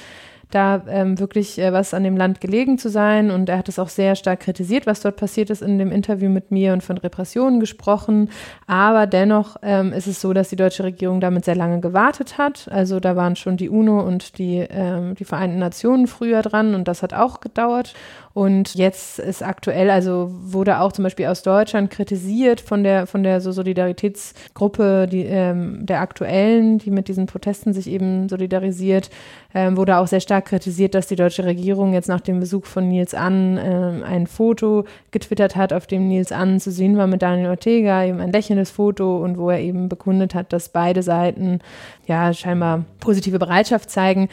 [0.54, 3.32] da ähm, wirklich äh, was an dem Land gelegen zu sein.
[3.32, 6.30] Und er hat es auch sehr stark kritisiert, was dort passiert ist in dem Interview
[6.30, 8.30] mit mir und von Repressionen gesprochen.
[8.68, 12.68] Aber dennoch ähm, ist es so, dass die deutsche Regierung damit sehr lange gewartet hat.
[12.72, 16.88] Also da waren schon die UNO und die, ähm, die Vereinten Nationen früher dran und
[16.88, 17.94] das hat auch gedauert.
[18.34, 23.22] Und jetzt ist aktuell, also wurde auch zum Beispiel aus Deutschland kritisiert von der, von
[23.22, 29.12] der so Solidaritätsgruppe die, ähm, der Aktuellen, die mit diesen Protesten sich eben solidarisiert,
[29.54, 32.88] ähm, wurde auch sehr stark kritisiert, dass die deutsche Regierung jetzt nach dem Besuch von
[32.88, 37.22] Nils An äh, ein Foto getwittert hat, auf dem Nils An zu sehen war mit
[37.22, 41.60] Daniel Ortega, eben ein lächelndes Foto und wo er eben bekundet hat, dass beide Seiten
[42.08, 44.28] ja scheinbar positive Bereitschaft zeigen.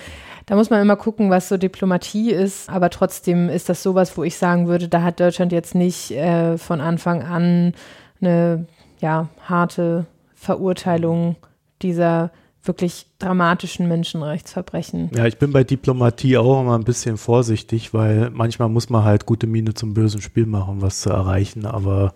[0.50, 2.68] Da muss man immer gucken, was so Diplomatie ist.
[2.68, 6.58] Aber trotzdem ist das sowas, wo ich sagen würde, da hat Deutschland jetzt nicht äh,
[6.58, 7.72] von Anfang an
[8.20, 8.66] eine
[8.98, 11.36] ja, harte Verurteilung
[11.82, 12.32] dieser
[12.64, 15.10] wirklich dramatischen Menschenrechtsverbrechen.
[15.14, 19.26] Ja, ich bin bei Diplomatie auch immer ein bisschen vorsichtig, weil manchmal muss man halt
[19.26, 22.12] gute Miene zum bösen Spiel machen, um was zu erreichen, aber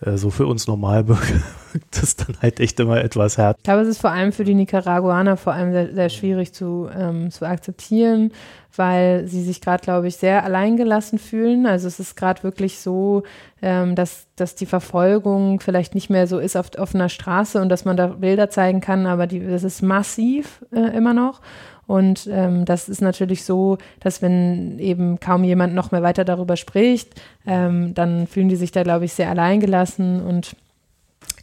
[0.00, 1.22] äh, so für uns Normalbürger
[1.72, 3.56] wirkt das dann halt echt immer etwas hart.
[3.58, 6.88] Ich glaube, es ist vor allem für die Nicaraguaner vor allem sehr, sehr schwierig zu,
[6.94, 8.32] ähm, zu akzeptieren,
[8.74, 11.66] weil sie sich gerade, glaube ich, sehr alleingelassen fühlen.
[11.66, 13.22] Also es ist gerade wirklich so,
[13.60, 17.84] ähm, dass, dass die Verfolgung vielleicht nicht mehr so ist auf offener Straße und dass
[17.84, 20.31] man da Bilder zeigen kann, aber die, das ist massiv
[20.72, 21.40] äh, immer noch.
[21.86, 26.56] Und ähm, das ist natürlich so, dass wenn eben kaum jemand noch mehr weiter darüber
[26.56, 30.56] spricht, ähm, dann fühlen die sich da, glaube ich, sehr alleingelassen und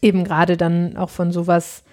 [0.01, 1.83] eben gerade dann auch von sowas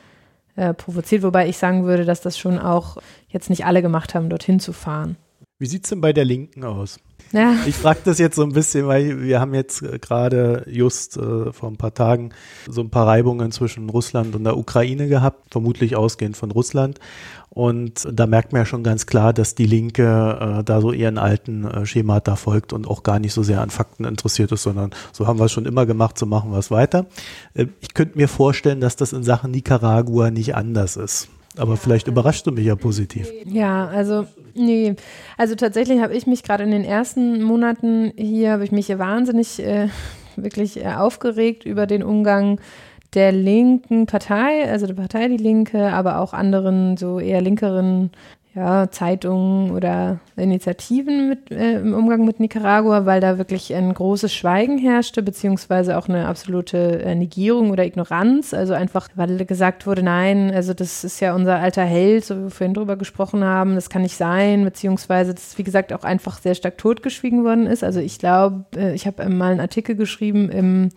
[0.54, 2.96] äh, provoziert, wobei ich sagen würde, dass das schon auch
[3.28, 5.16] jetzt nicht alle gemacht haben, dorthin zu fahren.
[5.58, 6.98] Wie sieht es denn bei der Linken aus?
[7.32, 7.54] Ja.
[7.66, 11.52] Ich frage das jetzt so ein bisschen, weil wir haben jetzt äh, gerade just äh,
[11.52, 12.30] vor ein paar Tagen
[12.68, 17.00] so ein paar Reibungen zwischen Russland und der Ukraine gehabt, vermutlich ausgehend von Russland.
[17.50, 21.16] Und da merkt man ja schon ganz klar, dass die Linke äh, da so ihren
[21.16, 24.90] alten äh, Schemata folgt und auch gar nicht so sehr an Fakten interessiert ist, sondern
[25.12, 27.06] so haben wir es schon immer gemacht, so machen wir es weiter.
[27.54, 31.28] Äh, ich könnte mir vorstellen, dass das in Sachen Nicaragua nicht anders ist.
[31.56, 33.28] Aber vielleicht überrascht du mich ja positiv.
[33.46, 34.94] Ja, also nee,
[35.36, 38.98] also tatsächlich habe ich mich gerade in den ersten Monaten hier, habe ich mich hier
[38.98, 39.88] wahnsinnig äh,
[40.36, 42.60] wirklich äh, aufgeregt über den Umgang
[43.14, 48.10] der linken Partei, also der Partei Die Linke, aber auch anderen so eher linkeren
[48.56, 54.32] ja, Zeitungen oder Initiativen mit, äh, im Umgang mit Nicaragua, weil da wirklich ein großes
[54.32, 58.54] Schweigen herrschte, beziehungsweise auch eine absolute äh, Negierung oder Ignoranz.
[58.54, 62.42] Also einfach, weil gesagt wurde, nein, also das ist ja unser alter Held, so wie
[62.44, 66.38] wir vorhin drüber gesprochen haben, das kann nicht sein, beziehungsweise das, wie gesagt, auch einfach
[66.38, 67.84] sehr stark totgeschwiegen worden ist.
[67.84, 70.88] Also ich glaube, äh, ich habe mal einen Artikel geschrieben im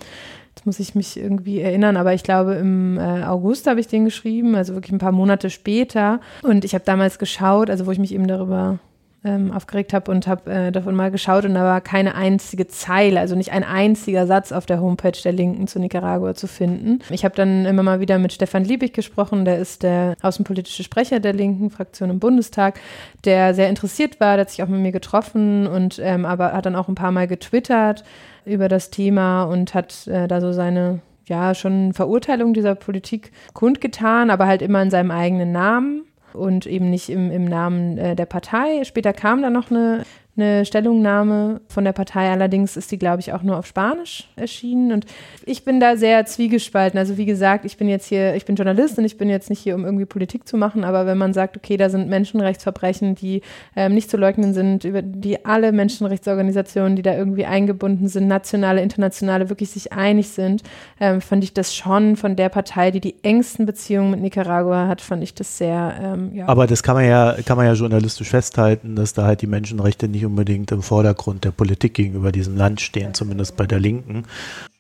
[0.60, 4.04] Jetzt muss ich mich irgendwie erinnern, aber ich glaube, im äh, August habe ich den
[4.04, 6.19] geschrieben, also wirklich ein paar Monate später.
[6.43, 8.78] Und ich habe damals geschaut, also wo ich mich eben darüber
[9.24, 13.20] ähm, aufgeregt habe und habe äh, davon mal geschaut und da war keine einzige Zeile,
[13.20, 17.00] also nicht ein einziger Satz auf der Homepage der Linken zu Nicaragua zu finden.
[17.10, 21.20] Ich habe dann immer mal wieder mit Stefan Liebig gesprochen, der ist der außenpolitische Sprecher
[21.20, 22.80] der linken Fraktion im Bundestag,
[23.26, 26.66] der sehr interessiert war, der hat sich auch mit mir getroffen und ähm, aber hat
[26.66, 28.06] dann auch ein paar Mal getwittert
[28.46, 34.30] über das Thema und hat äh, da so seine ja schon Verurteilung dieser Politik kundgetan,
[34.30, 38.26] aber halt immer in seinem eigenen Namen und eben nicht im, im Namen äh, der
[38.26, 38.84] Partei.
[38.84, 40.06] Später kam dann noch eine
[40.41, 42.30] eine Stellungnahme von der Partei.
[42.30, 44.91] Allerdings ist die, glaube ich, auch nur auf Spanisch erschienen.
[44.91, 45.06] Und
[45.45, 46.97] ich bin da sehr zwiegespalten.
[46.97, 49.60] Also wie gesagt, ich bin jetzt hier, ich bin Journalist und ich bin jetzt nicht
[49.60, 50.84] hier, um irgendwie Politik zu machen.
[50.84, 53.41] Aber wenn man sagt, okay, da sind Menschenrechtsverbrechen, die
[53.75, 58.82] ähm, nicht zu leugnen sind, über die alle Menschenrechtsorganisationen, die da irgendwie eingebunden sind, nationale,
[58.82, 60.63] internationale, wirklich sich einig sind,
[60.99, 65.02] ähm, fand ich das schon von der Partei, die die engsten Beziehungen mit Nicaragua hat,
[65.02, 66.47] fand ich das sehr, ähm, ja.
[66.47, 70.08] Aber das kann man ja, kann man ja journalistisch festhalten, dass da halt die Menschenrechte
[70.08, 74.24] nicht unbedingt im Vordergrund der Politik gegenüber diesem Land stehen, zumindest bei der Linken.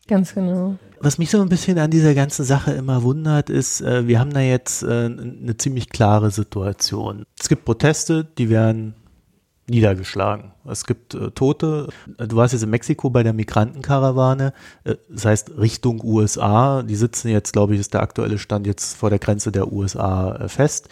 [0.07, 0.75] Ganz genau.
[0.99, 4.33] Was mich so ein bisschen an dieser ganzen Sache immer wundert, ist, äh, wir haben
[4.33, 7.23] da jetzt äh, eine ziemlich klare Situation.
[7.39, 8.95] Es gibt Proteste, die werden
[9.69, 10.51] niedergeschlagen.
[10.65, 11.89] Es gibt äh, Tote.
[12.17, 16.83] Du warst jetzt in Mexiko bei der Migrantenkarawane, äh, das heißt Richtung USA.
[16.83, 20.35] Die sitzen jetzt, glaube ich, ist der aktuelle Stand jetzt vor der Grenze der USA
[20.35, 20.89] äh, fest.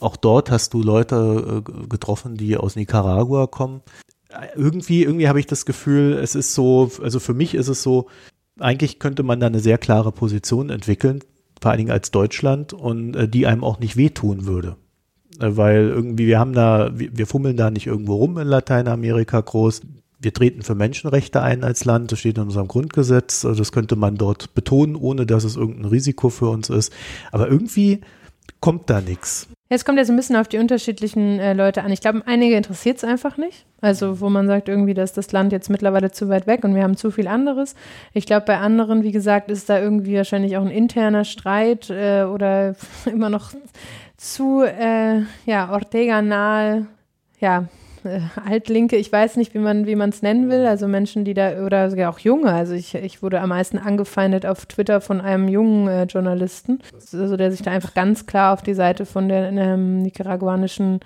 [0.00, 3.82] Auch dort hast du Leute äh, getroffen, die aus Nicaragua kommen.
[4.56, 8.06] Irgendwie, irgendwie habe ich das Gefühl, es ist so, also für mich ist es so,
[8.58, 11.20] eigentlich könnte man da eine sehr klare Position entwickeln,
[11.60, 14.76] vor allen Dingen als Deutschland und äh, die einem auch nicht wehtun würde.
[15.40, 19.82] Äh, weil irgendwie, wir haben da, wir, fummeln da nicht irgendwo rum in Lateinamerika groß.
[20.20, 23.44] Wir treten für Menschenrechte ein als Land, das steht in unserem Grundgesetz.
[23.44, 26.92] Also das könnte man dort betonen, ohne dass es irgendein Risiko für uns ist.
[27.30, 28.00] Aber irgendwie
[28.60, 29.48] kommt da nichts.
[29.68, 31.90] Es kommt ja so ein bisschen auf die unterschiedlichen äh, Leute an.
[31.90, 33.66] Ich glaube, einige interessiert es einfach nicht.
[33.80, 36.82] Also, wo man sagt, irgendwie, dass das Land jetzt mittlerweile zu weit weg und wir
[36.82, 37.74] haben zu viel anderes.
[38.12, 42.24] Ich glaube, bei anderen, wie gesagt, ist da irgendwie wahrscheinlich auch ein interner Streit äh,
[42.24, 42.76] oder
[43.06, 43.52] immer noch
[44.16, 46.86] zu, äh, ja, Ortega-nahe,
[47.40, 47.64] ja,
[48.04, 51.64] äh, Altlinke, ich weiß nicht, wie man wie es nennen will, also Menschen, die da,
[51.64, 55.48] oder sogar auch Junge, also ich, ich wurde am meisten angefeindet auf Twitter von einem
[55.48, 59.50] jungen äh, Journalisten, also der sich da einfach ganz klar auf die Seite von der
[59.52, 61.00] ähm, nicaraguanischen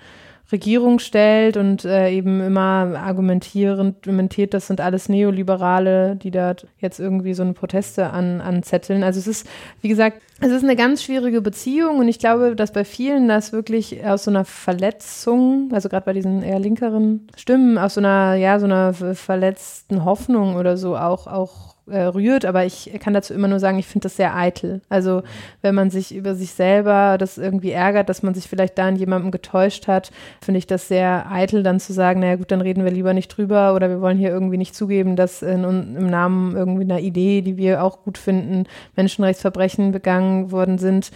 [0.51, 6.99] Regierung stellt und äh, eben immer argumentierend, argumentiert, das sind alles Neoliberale, die da jetzt
[6.99, 9.03] irgendwie so eine Proteste an, anzetteln.
[9.03, 9.47] Also es ist,
[9.81, 13.51] wie gesagt, es ist eine ganz schwierige Beziehung und ich glaube, dass bei vielen das
[13.51, 18.35] wirklich aus so einer Verletzung, also gerade bei diesen eher linkeren Stimmen, aus so einer,
[18.35, 23.33] ja, so einer verletzten Hoffnung oder so auch, auch äh, rührt, aber ich kann dazu
[23.33, 24.81] immer nur sagen, ich finde das sehr eitel.
[24.89, 25.23] Also
[25.61, 28.95] wenn man sich über sich selber das irgendwie ärgert, dass man sich vielleicht da in
[28.95, 32.83] jemandem getäuscht hat, finde ich das sehr eitel, dann zu sagen, naja gut, dann reden
[32.83, 36.55] wir lieber nicht drüber oder wir wollen hier irgendwie nicht zugeben, dass in, im Namen
[36.55, 41.11] irgendwie einer Idee, die wir auch gut finden, Menschenrechtsverbrechen begangen worden sind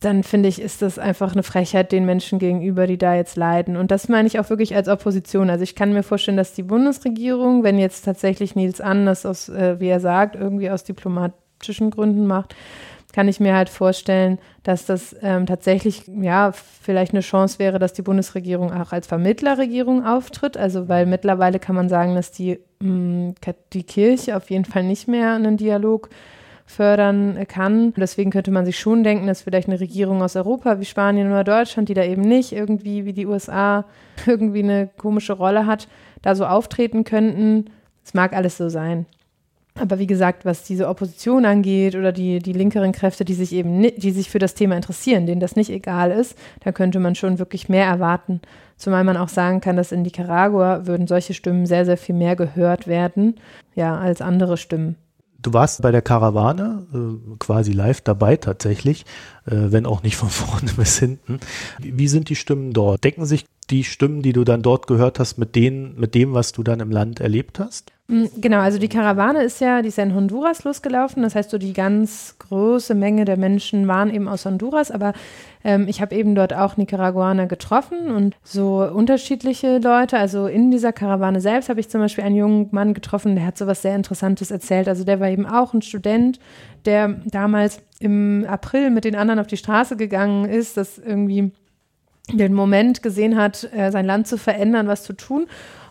[0.00, 3.76] dann finde ich, ist das einfach eine Frechheit den Menschen gegenüber, die da jetzt leiden.
[3.76, 5.48] Und das meine ich auch wirklich als Opposition.
[5.48, 9.48] Also ich kann mir vorstellen, dass die Bundesregierung, wenn jetzt tatsächlich Nils An das aus,
[9.48, 12.54] äh, wie er sagt, irgendwie aus diplomatischen Gründen macht,
[13.14, 17.94] kann ich mir halt vorstellen, dass das ähm, tatsächlich, ja, vielleicht eine Chance wäre, dass
[17.94, 20.58] die Bundesregierung auch als Vermittlerregierung auftritt.
[20.58, 23.34] Also, weil mittlerweile kann man sagen, dass die, mh, mm,
[23.72, 26.10] die Kirche auf jeden Fall nicht mehr einen Dialog
[26.66, 27.94] fördern kann.
[27.96, 31.44] Deswegen könnte man sich schon denken, dass vielleicht eine Regierung aus Europa wie Spanien oder
[31.44, 33.84] Deutschland, die da eben nicht irgendwie wie die USA
[34.26, 35.88] irgendwie eine komische Rolle hat,
[36.22, 37.70] da so auftreten könnten.
[38.04, 39.06] Es mag alles so sein.
[39.78, 43.82] Aber wie gesagt, was diese Opposition angeht oder die, die linkeren Kräfte, die sich eben,
[43.82, 47.38] die sich für das Thema interessieren, denen das nicht egal ist, da könnte man schon
[47.38, 48.40] wirklich mehr erwarten.
[48.78, 52.36] Zumal man auch sagen kann, dass in Nicaragua würden solche Stimmen sehr, sehr viel mehr
[52.36, 53.36] gehört werden,
[53.74, 54.96] ja, als andere Stimmen.
[55.46, 59.04] Du warst bei der Karawane äh, quasi live dabei tatsächlich,
[59.44, 61.38] äh, wenn auch nicht von vorne bis hinten.
[61.78, 63.04] Wie, wie sind die Stimmen dort?
[63.04, 66.50] Decken sich die Stimmen, die du dann dort gehört hast, mit denen, mit dem, was
[66.50, 67.92] du dann im Land erlebt hast?
[68.08, 71.22] Mm, genau, also die Karawane ist ja, die ist ja in Honduras losgelaufen.
[71.22, 75.12] Das heißt, so die ganz große Menge der Menschen waren eben aus Honduras, aber
[75.64, 80.18] ähm, ich habe eben dort auch Nicaraguaner getroffen und so unterschiedliche Leute.
[80.18, 83.58] Also in dieser Karawane selbst habe ich zum Beispiel einen jungen Mann getroffen, der hat
[83.58, 84.88] so was sehr Interessantes erzählt.
[84.88, 86.38] Also der war eben auch ein Student,
[86.84, 91.50] der damals im April mit den anderen auf die Straße gegangen ist, das irgendwie
[92.32, 95.46] den Moment gesehen hat, äh, sein Land zu verändern, was zu tun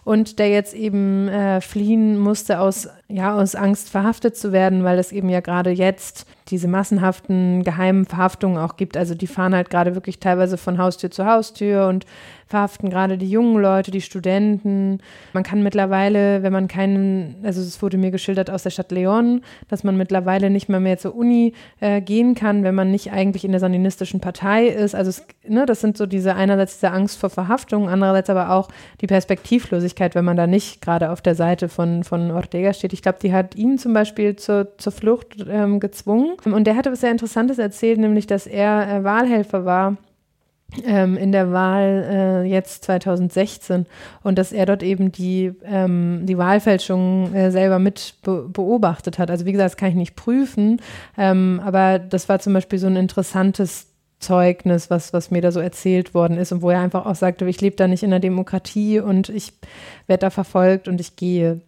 [0.06, 4.98] und der jetzt eben äh, fliehen musste aus, ja, aus Angst verhaftet zu werden, weil
[4.98, 8.98] es eben ja gerade jetzt diese massenhaften geheimen Verhaftungen auch gibt.
[8.98, 12.06] Also die fahren halt gerade wirklich teilweise von Haustür zu Haustür und
[12.48, 15.00] verhaften gerade die jungen Leute, die Studenten.
[15.34, 19.41] Man kann mittlerweile, wenn man keinen, also es wurde mir geschildert aus der Stadt Leon,
[19.68, 23.46] dass man mittlerweile nicht mehr mehr zur Uni äh, gehen kann, wenn man nicht eigentlich
[23.46, 24.94] in der sandinistischen Partei ist.
[24.94, 28.70] Also es, ne, das sind so diese einerseits diese Angst vor Verhaftung, andererseits aber auch
[29.02, 32.94] die Perspektivlosigkeit, wenn man da nicht gerade auf der Seite von, von Ortega steht.
[32.95, 36.93] Ich glaube, die hat ihn zum Beispiel zur, zur Flucht ähm, gezwungen und der hatte
[36.93, 39.97] was sehr Interessantes erzählt, nämlich, dass er äh, Wahlhelfer war
[40.86, 43.86] ähm, in der Wahl äh, jetzt 2016
[44.23, 49.29] und dass er dort eben die, ähm, die Wahlfälschung äh, selber mit be beobachtet hat.
[49.29, 50.81] Also wie gesagt, das kann ich nicht prüfen,
[51.17, 53.88] ähm, aber das war zum Beispiel so ein interessantes
[54.19, 57.45] Zeugnis, was, was mir da so erzählt worden ist und wo er einfach auch sagte,
[57.45, 59.53] ich lebe da nicht in der Demokratie und ich
[60.08, 61.62] werde da verfolgt und ich gehe.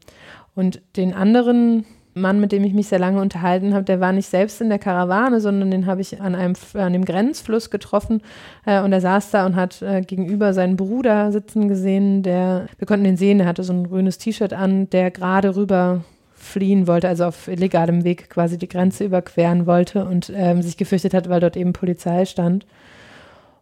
[0.58, 4.28] Und den anderen Mann, mit dem ich mich sehr lange unterhalten habe, der war nicht
[4.28, 8.24] selbst in der Karawane, sondern den habe ich an einem an dem Grenzfluss getroffen
[8.66, 12.88] äh, und er saß da und hat äh, gegenüber seinen Bruder sitzen gesehen, der wir
[12.88, 17.08] konnten ihn sehen, der hatte so ein grünes T-Shirt an, der gerade rüber fliehen wollte,
[17.08, 21.40] also auf illegalem Weg quasi die Grenze überqueren wollte und ähm, sich gefürchtet hat, weil
[21.40, 22.66] dort eben Polizei stand.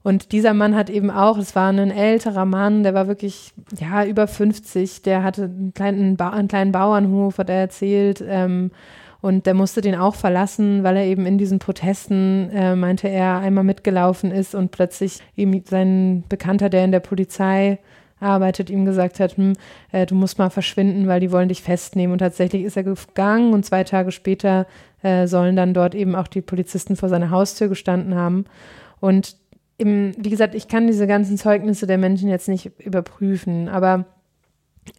[0.05, 4.05] Und dieser Mann hat eben auch, es war ein älterer Mann, der war wirklich, ja,
[4.05, 8.69] über 50, der hatte einen kleinen, ba einen kleinen Bauernhof, hat er erzählt, ähm,
[9.21, 13.39] und der musste den auch verlassen, weil er eben in diesen Protesten, äh, meinte er,
[13.39, 17.79] einmal mitgelaufen ist und plötzlich ihm sein Bekannter, der in der Polizei
[18.19, 19.53] arbeitet, ihm gesagt hat, hm,
[19.91, 22.13] äh, du musst mal verschwinden, weil die wollen dich festnehmen.
[22.13, 24.67] Und tatsächlich ist er gegangen und zwei Tage später
[25.01, 28.45] äh, sollen dann dort eben auch die Polizisten vor seiner Haustür gestanden haben.
[28.99, 29.37] Und
[29.77, 34.05] im, wie gesagt, ich kann diese ganzen Zeugnisse der Menschen jetzt nicht überprüfen, aber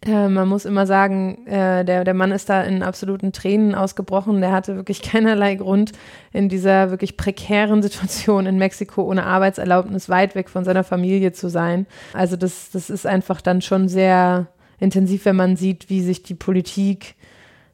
[0.05, 4.41] äh, man muss immer sagen, äh, der, der Mann ist da in absoluten Tränen ausgebrochen.
[4.41, 5.93] Der hatte wirklich keinerlei Grund,
[6.33, 11.49] in dieser wirklich prekären Situation in Mexiko ohne Arbeitserlaubnis weit weg von seiner Familie zu
[11.49, 11.87] sein.
[12.13, 14.47] Also das, das ist einfach dann schon sehr
[14.79, 17.15] intensiv, wenn man sieht, wie sich die Politik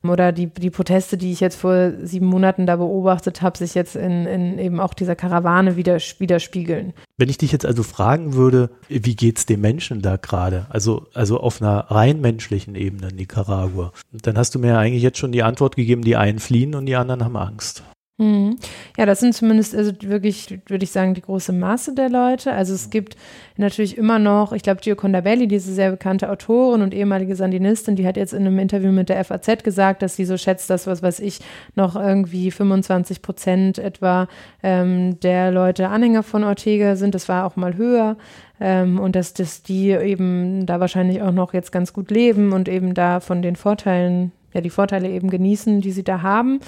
[0.09, 3.95] oder die, die Proteste, die ich jetzt vor sieben Monaten da beobachtet habe, sich jetzt
[3.95, 6.93] in, in eben auch dieser Karawane wieder, widerspiegeln.
[7.17, 10.67] Wenn ich dich jetzt also fragen würde, wie geht es den Menschen da gerade?
[10.69, 15.17] Also, also auf einer rein menschlichen Ebene in Nicaragua, dann hast du mir eigentlich jetzt
[15.17, 17.83] schon die Antwort gegeben, die einen fliehen und die anderen haben Angst.
[18.19, 18.57] Mhm.
[18.95, 22.51] Ja, das sind zumindest also wirklich, würde ich sagen, die große Masse der Leute.
[22.51, 23.17] Also es gibt
[23.57, 28.05] natürlich immer noch, ich glaube, Gioconda Belli, diese sehr bekannte Autorin und ehemalige Sandinistin, die
[28.05, 31.01] hat jetzt in einem Interview mit der FAZ gesagt, dass sie so schätzt, dass, was
[31.01, 31.39] weiß ich,
[31.73, 34.27] noch irgendwie 25 Prozent etwa
[34.61, 37.15] ähm, der Leute Anhänger von Ortega sind.
[37.15, 38.15] Das war auch mal höher.
[38.59, 42.69] Ähm, und dass, dass die eben da wahrscheinlich auch noch jetzt ganz gut leben und
[42.69, 46.59] eben da von den Vorteilen ja die Vorteile eben genießen, die sie da haben.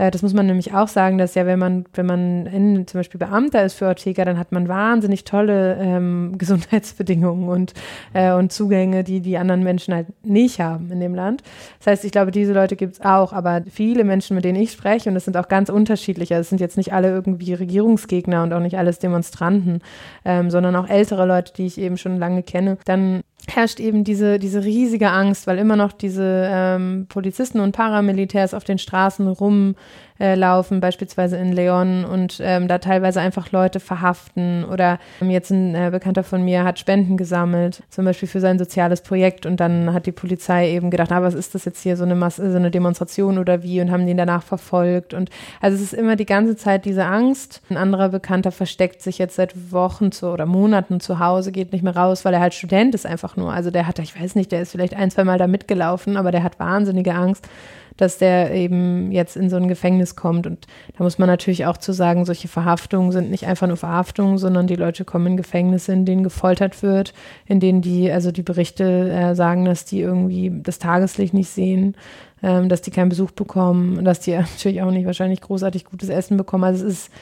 [0.00, 3.00] Äh, das muss man nämlich auch sagen, dass ja, wenn man, wenn man in, zum
[3.00, 7.74] Beispiel Beamter ist für Ortega, dann hat man wahnsinnig tolle ähm, Gesundheitsbedingungen und,
[8.14, 11.42] äh, und Zugänge, die die anderen Menschen halt nicht haben in dem Land.
[11.78, 14.72] Das heißt, ich glaube, diese Leute gibt es auch, aber viele Menschen, mit denen ich
[14.72, 18.52] spreche, und das sind auch ganz unterschiedliche, es sind jetzt nicht alle irgendwie Regierungsgegner und
[18.52, 19.80] auch nicht alles Demonstranten,
[20.24, 23.22] ähm, sondern auch ältere Leute, die ich eben schon lange kenne, dann
[23.54, 28.64] herrscht eben diese, diese riesige Angst, weil immer noch diese ähm, Polizisten und Paramilitärs auf
[28.64, 29.74] den Straßen rum
[30.20, 35.50] äh, laufen, beispielsweise in Leon und ähm, da teilweise einfach Leute verhaften oder ähm, jetzt
[35.50, 39.58] ein äh, Bekannter von mir hat Spenden gesammelt, zum Beispiel für sein soziales Projekt und
[39.58, 42.50] dann hat die Polizei eben gedacht, ah, was ist das jetzt hier, so eine, Masse,
[42.50, 46.16] so eine Demonstration oder wie und haben den danach verfolgt und also es ist immer
[46.16, 47.62] die ganze Zeit diese Angst.
[47.70, 51.82] Ein anderer Bekannter versteckt sich jetzt seit Wochen zu, oder Monaten zu Hause, geht nicht
[51.82, 53.52] mehr raus, weil er halt Student ist einfach nur.
[53.52, 56.30] Also der hat, ich weiß nicht, der ist vielleicht ein, zwei Mal da mitgelaufen, aber
[56.30, 57.48] der hat wahnsinnige Angst
[58.00, 60.46] dass der eben jetzt in so ein Gefängnis kommt.
[60.46, 64.38] Und da muss man natürlich auch zu sagen, solche Verhaftungen sind nicht einfach nur Verhaftungen,
[64.38, 67.12] sondern die Leute kommen in Gefängnisse, in denen gefoltert wird,
[67.46, 71.94] in denen die, also die Berichte äh, sagen, dass die irgendwie das Tageslicht nicht sehen,
[72.42, 76.36] ähm, dass die keinen Besuch bekommen, dass die natürlich auch nicht wahrscheinlich großartig gutes Essen
[76.36, 76.64] bekommen.
[76.64, 77.12] Also es ist,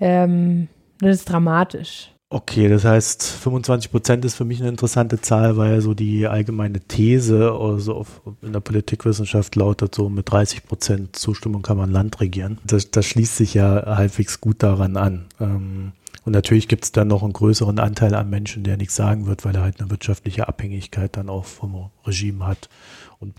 [0.00, 0.68] ähm,
[1.00, 2.12] das ist dramatisch.
[2.30, 6.80] Okay, das heißt, 25 Prozent ist für mich eine interessante Zahl, weil so die allgemeine
[6.80, 8.04] These also
[8.42, 12.58] in der Politikwissenschaft lautet so, mit 30 Prozent Zustimmung kann man Land regieren.
[12.64, 15.24] Das, das schließt sich ja halbwegs gut daran an.
[15.40, 15.92] Ähm,
[16.26, 19.46] und natürlich gibt es dann noch einen größeren Anteil an Menschen, der nichts sagen wird,
[19.46, 22.68] weil er halt eine wirtschaftliche Abhängigkeit dann auch vom Regime hat.
[23.20, 23.34] Und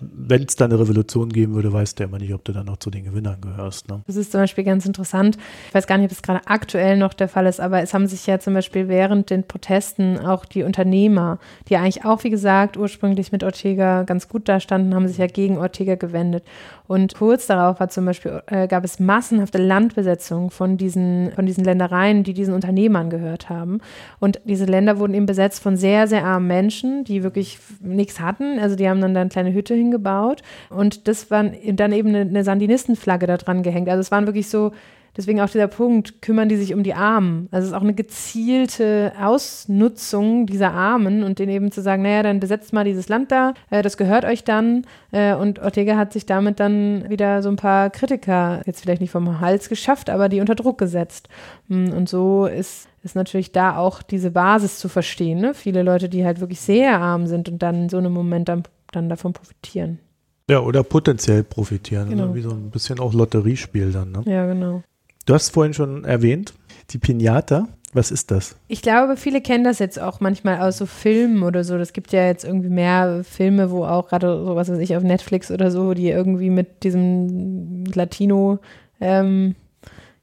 [0.00, 2.66] wenn es da eine Revolution geben würde, weißt du ja immer nicht, ob du dann
[2.66, 3.88] noch zu den Gewinnern gehörst.
[3.88, 4.02] Ne?
[4.06, 5.36] Das ist zum Beispiel ganz interessant.
[5.68, 8.06] Ich weiß gar nicht, ob es gerade aktuell noch der Fall ist, aber es haben
[8.06, 12.76] sich ja zum Beispiel während den Protesten auch die Unternehmer, die eigentlich auch, wie gesagt,
[12.76, 16.44] ursprünglich mit Ortega ganz gut dastanden, haben sich ja gegen Ortega gewendet.
[16.88, 21.64] Und kurz darauf war zum Beispiel, äh, gab es massenhafte Landbesetzungen von diesen, von diesen
[21.64, 23.80] Ländereien, die diesen Unternehmern gehört haben.
[24.20, 28.58] Und diese Länder wurden eben besetzt von sehr, sehr armen Menschen, die wirklich nichts hatten.
[28.58, 30.42] Also die haben dann da eine kleine Hütte hingebaut.
[30.70, 33.88] Und das war dann eben eine, eine Sandinistenflagge da dran gehängt.
[33.88, 34.72] Also es waren wirklich so
[35.16, 37.48] Deswegen auch dieser Punkt, kümmern die sich um die Armen.
[37.50, 42.22] Also es ist auch eine gezielte Ausnutzung dieser Armen und denen eben zu sagen, naja,
[42.22, 44.86] dann besetzt mal dieses Land da, äh, das gehört euch dann.
[45.12, 49.10] Äh, und Ortega hat sich damit dann wieder so ein paar Kritiker, jetzt vielleicht nicht
[49.10, 51.28] vom Hals geschafft, aber die unter Druck gesetzt.
[51.68, 55.40] Hm, und so ist ist natürlich da auch diese Basis zu verstehen.
[55.40, 55.54] Ne?
[55.54, 58.64] Viele Leute, die halt wirklich sehr arm sind und dann in so einem Moment dann,
[58.92, 60.00] dann davon profitieren.
[60.50, 62.10] Ja, oder potenziell profitieren.
[62.10, 62.34] Genau.
[62.34, 64.12] Wie so ein bisschen auch Lotteriespiel dann.
[64.12, 64.22] Ne?
[64.26, 64.82] Ja, genau.
[65.26, 66.54] Du hast vorhin schon erwähnt,
[66.90, 67.66] die Pinata.
[67.92, 68.56] Was ist das?
[68.68, 71.78] Ich glaube, viele kennen das jetzt auch manchmal aus so Filmen oder so.
[71.78, 75.02] Das gibt ja jetzt irgendwie mehr Filme, wo auch gerade so was weiß ich auf
[75.02, 78.58] Netflix oder so, die irgendwie mit diesem Latino,
[79.00, 79.56] ähm,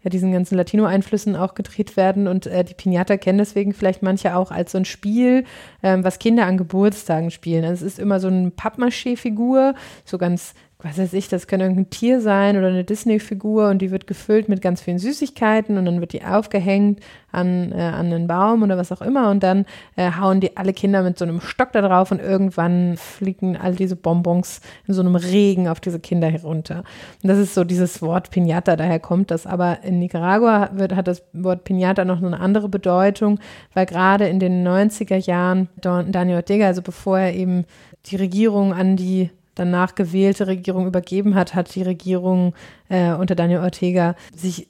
[0.03, 2.27] ja, diesen ganzen Latino-Einflüssen auch gedreht werden.
[2.27, 5.43] Und äh, die Pinata kennen deswegen vielleicht manche auch als so ein Spiel,
[5.81, 7.65] ähm, was Kinder an Geburtstagen spielen.
[7.65, 9.73] Also es ist immer so eine Pappmaché-Figur,
[10.05, 13.89] so ganz was weiß ich, das kann irgendein Tier sein oder eine Disney-Figur und die
[13.89, 16.99] wird gefüllt mit ganz vielen Süßigkeiten und dann wird die aufgehängt
[17.31, 19.65] an, äh, an einen Baum oder was auch immer und dann
[19.95, 23.75] äh, hauen die alle Kinder mit so einem Stock da drauf und irgendwann fliegen all
[23.75, 26.83] diese Bonbons in so einem Regen auf diese Kinder herunter.
[27.23, 29.47] Und das ist so dieses Wort Pinata, daher kommt das.
[29.47, 33.39] Aber in Nicaragua wird, hat das Wort Pinata noch eine andere Bedeutung,
[33.73, 37.63] weil gerade in den 90er Jahren Daniel Ortega, also bevor er eben
[38.07, 42.53] die Regierung an die danach gewählte Regierung übergeben hat, hat die Regierung
[42.89, 44.67] äh, unter Daniel Ortega sich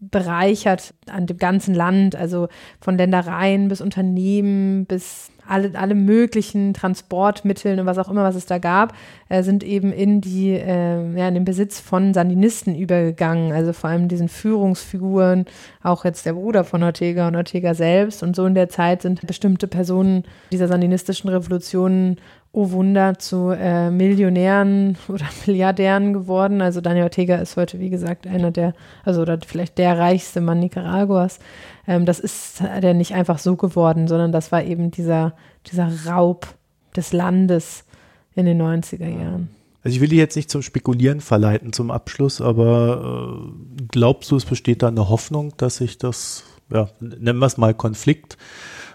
[0.00, 2.48] bereichert an dem ganzen Land, also
[2.80, 8.46] von Ländereien bis Unternehmen bis alle, alle möglichen Transportmitteln und was auch immer, was es
[8.46, 8.94] da gab,
[9.28, 13.52] äh, sind eben in die, äh, ja, in den Besitz von Sandinisten übergegangen.
[13.52, 15.46] Also vor allem diesen Führungsfiguren,
[15.82, 18.22] auch jetzt der Bruder von Ortega und Ortega selbst.
[18.22, 20.22] Und so in der Zeit sind bestimmte Personen
[20.52, 22.18] dieser sandinistischen Revolutionen
[22.52, 26.60] oh Wunder, zu äh, Millionären oder Milliardären geworden.
[26.62, 28.74] Also Daniel Ortega ist heute, wie gesagt, einer der,
[29.04, 31.38] also oder vielleicht der reichste Mann Nicaraguas.
[31.86, 35.34] Ähm, das ist der nicht einfach so geworden, sondern das war eben dieser,
[35.70, 36.48] dieser Raub
[36.96, 37.84] des Landes
[38.34, 39.50] in den 90er Jahren.
[39.82, 44.36] Also ich will dich jetzt nicht zum Spekulieren verleiten zum Abschluss, aber äh, glaubst du,
[44.36, 48.36] es besteht da eine Hoffnung, dass sich das, ja, nennen wir es mal Konflikt,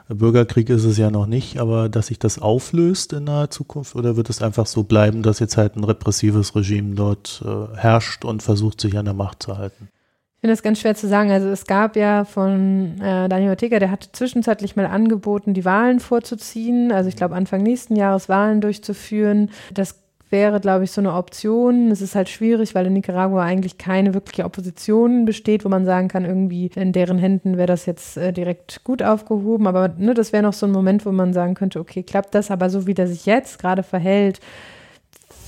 [0.08, 4.16] Bürgerkrieg ist es ja noch nicht, aber dass sich das auflöst in naher Zukunft oder
[4.16, 8.44] wird es einfach so bleiben, dass jetzt halt ein repressives Regime dort äh, herrscht und
[8.44, 9.90] versucht, sich an der Macht zu halten?
[10.36, 11.32] Ich finde das ganz schwer zu sagen.
[11.32, 16.00] Also es gab ja von äh, Daniel Ortega, der hatte zwischenzeitlich mal angeboten, die Wahlen
[16.00, 16.92] vorzuziehen.
[16.92, 19.50] Also ich glaube Anfang nächsten Jahres Wahlen durchzuführen.
[19.74, 21.92] Das wäre, glaube ich, so eine Option.
[21.92, 26.08] Es ist halt schwierig, weil in Nicaragua eigentlich keine wirkliche Opposition besteht, wo man sagen
[26.08, 29.68] kann, irgendwie in deren Händen wäre das jetzt äh, direkt gut aufgehoben.
[29.68, 32.52] Aber ne, das wäre noch so ein Moment, wo man sagen könnte, okay, klappt das?
[32.52, 34.40] Aber so wie der sich jetzt gerade verhält,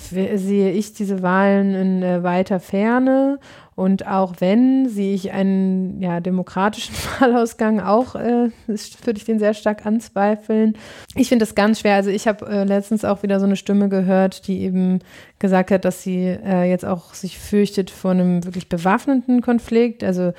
[0.09, 3.39] sehe ich diese Wahlen in äh, weiter Ferne.
[3.75, 9.53] Und auch wenn, sehe ich einen ja, demokratischen Wahlausgang auch, äh, würde ich den sehr
[9.53, 10.75] stark anzweifeln.
[11.13, 11.93] Ich finde das ganz schwer.
[11.93, 14.99] Also ich habe äh, letztens auch wieder so eine Stimme gehört, die eben
[15.37, 20.03] gesagt hat, dass sie äh, jetzt auch sich fürchtet vor einem wirklich bewaffneten Konflikt.
[20.03, 20.33] Also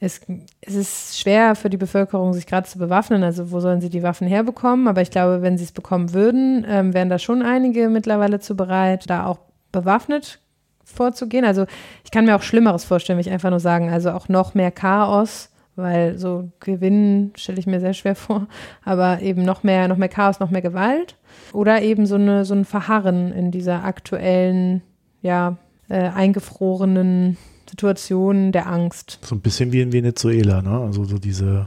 [0.00, 0.20] es,
[0.60, 3.22] es ist schwer für die Bevölkerung, sich gerade zu bewaffnen.
[3.22, 4.86] Also wo sollen sie die Waffen herbekommen?
[4.86, 8.56] Aber ich glaube, wenn sie es bekommen würden, ähm, wären da schon einige mittlerweile zu
[8.56, 9.38] bereit, da auch
[9.72, 10.40] bewaffnet
[10.84, 11.44] vorzugehen.
[11.44, 11.66] Also
[12.04, 13.90] ich kann mir auch Schlimmeres vorstellen, will ich einfach nur sagen.
[13.90, 18.46] Also auch noch mehr Chaos, weil so gewinnen stelle ich mir sehr schwer vor.
[18.84, 21.16] Aber eben noch mehr, noch mehr Chaos, noch mehr Gewalt.
[21.52, 24.82] Oder eben so, eine, so ein Verharren in dieser aktuellen,
[25.22, 25.56] ja,
[25.88, 27.36] äh, eingefrorenen
[27.68, 29.18] Situation der Angst.
[29.22, 30.80] So ein bisschen wie in Venezuela, ne?
[30.80, 31.66] Also so diese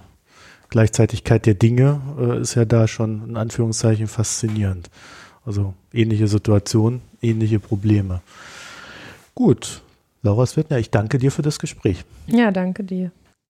[0.70, 4.90] Gleichzeitigkeit der Dinge äh, ist ja da schon in Anführungszeichen faszinierend.
[5.46, 8.22] Also ähnliche Situation, ähnliche Probleme.
[9.36, 9.82] Gut,
[10.24, 12.04] Laura Swittner, ich danke dir für das Gespräch.
[12.28, 13.12] Ja, danke dir.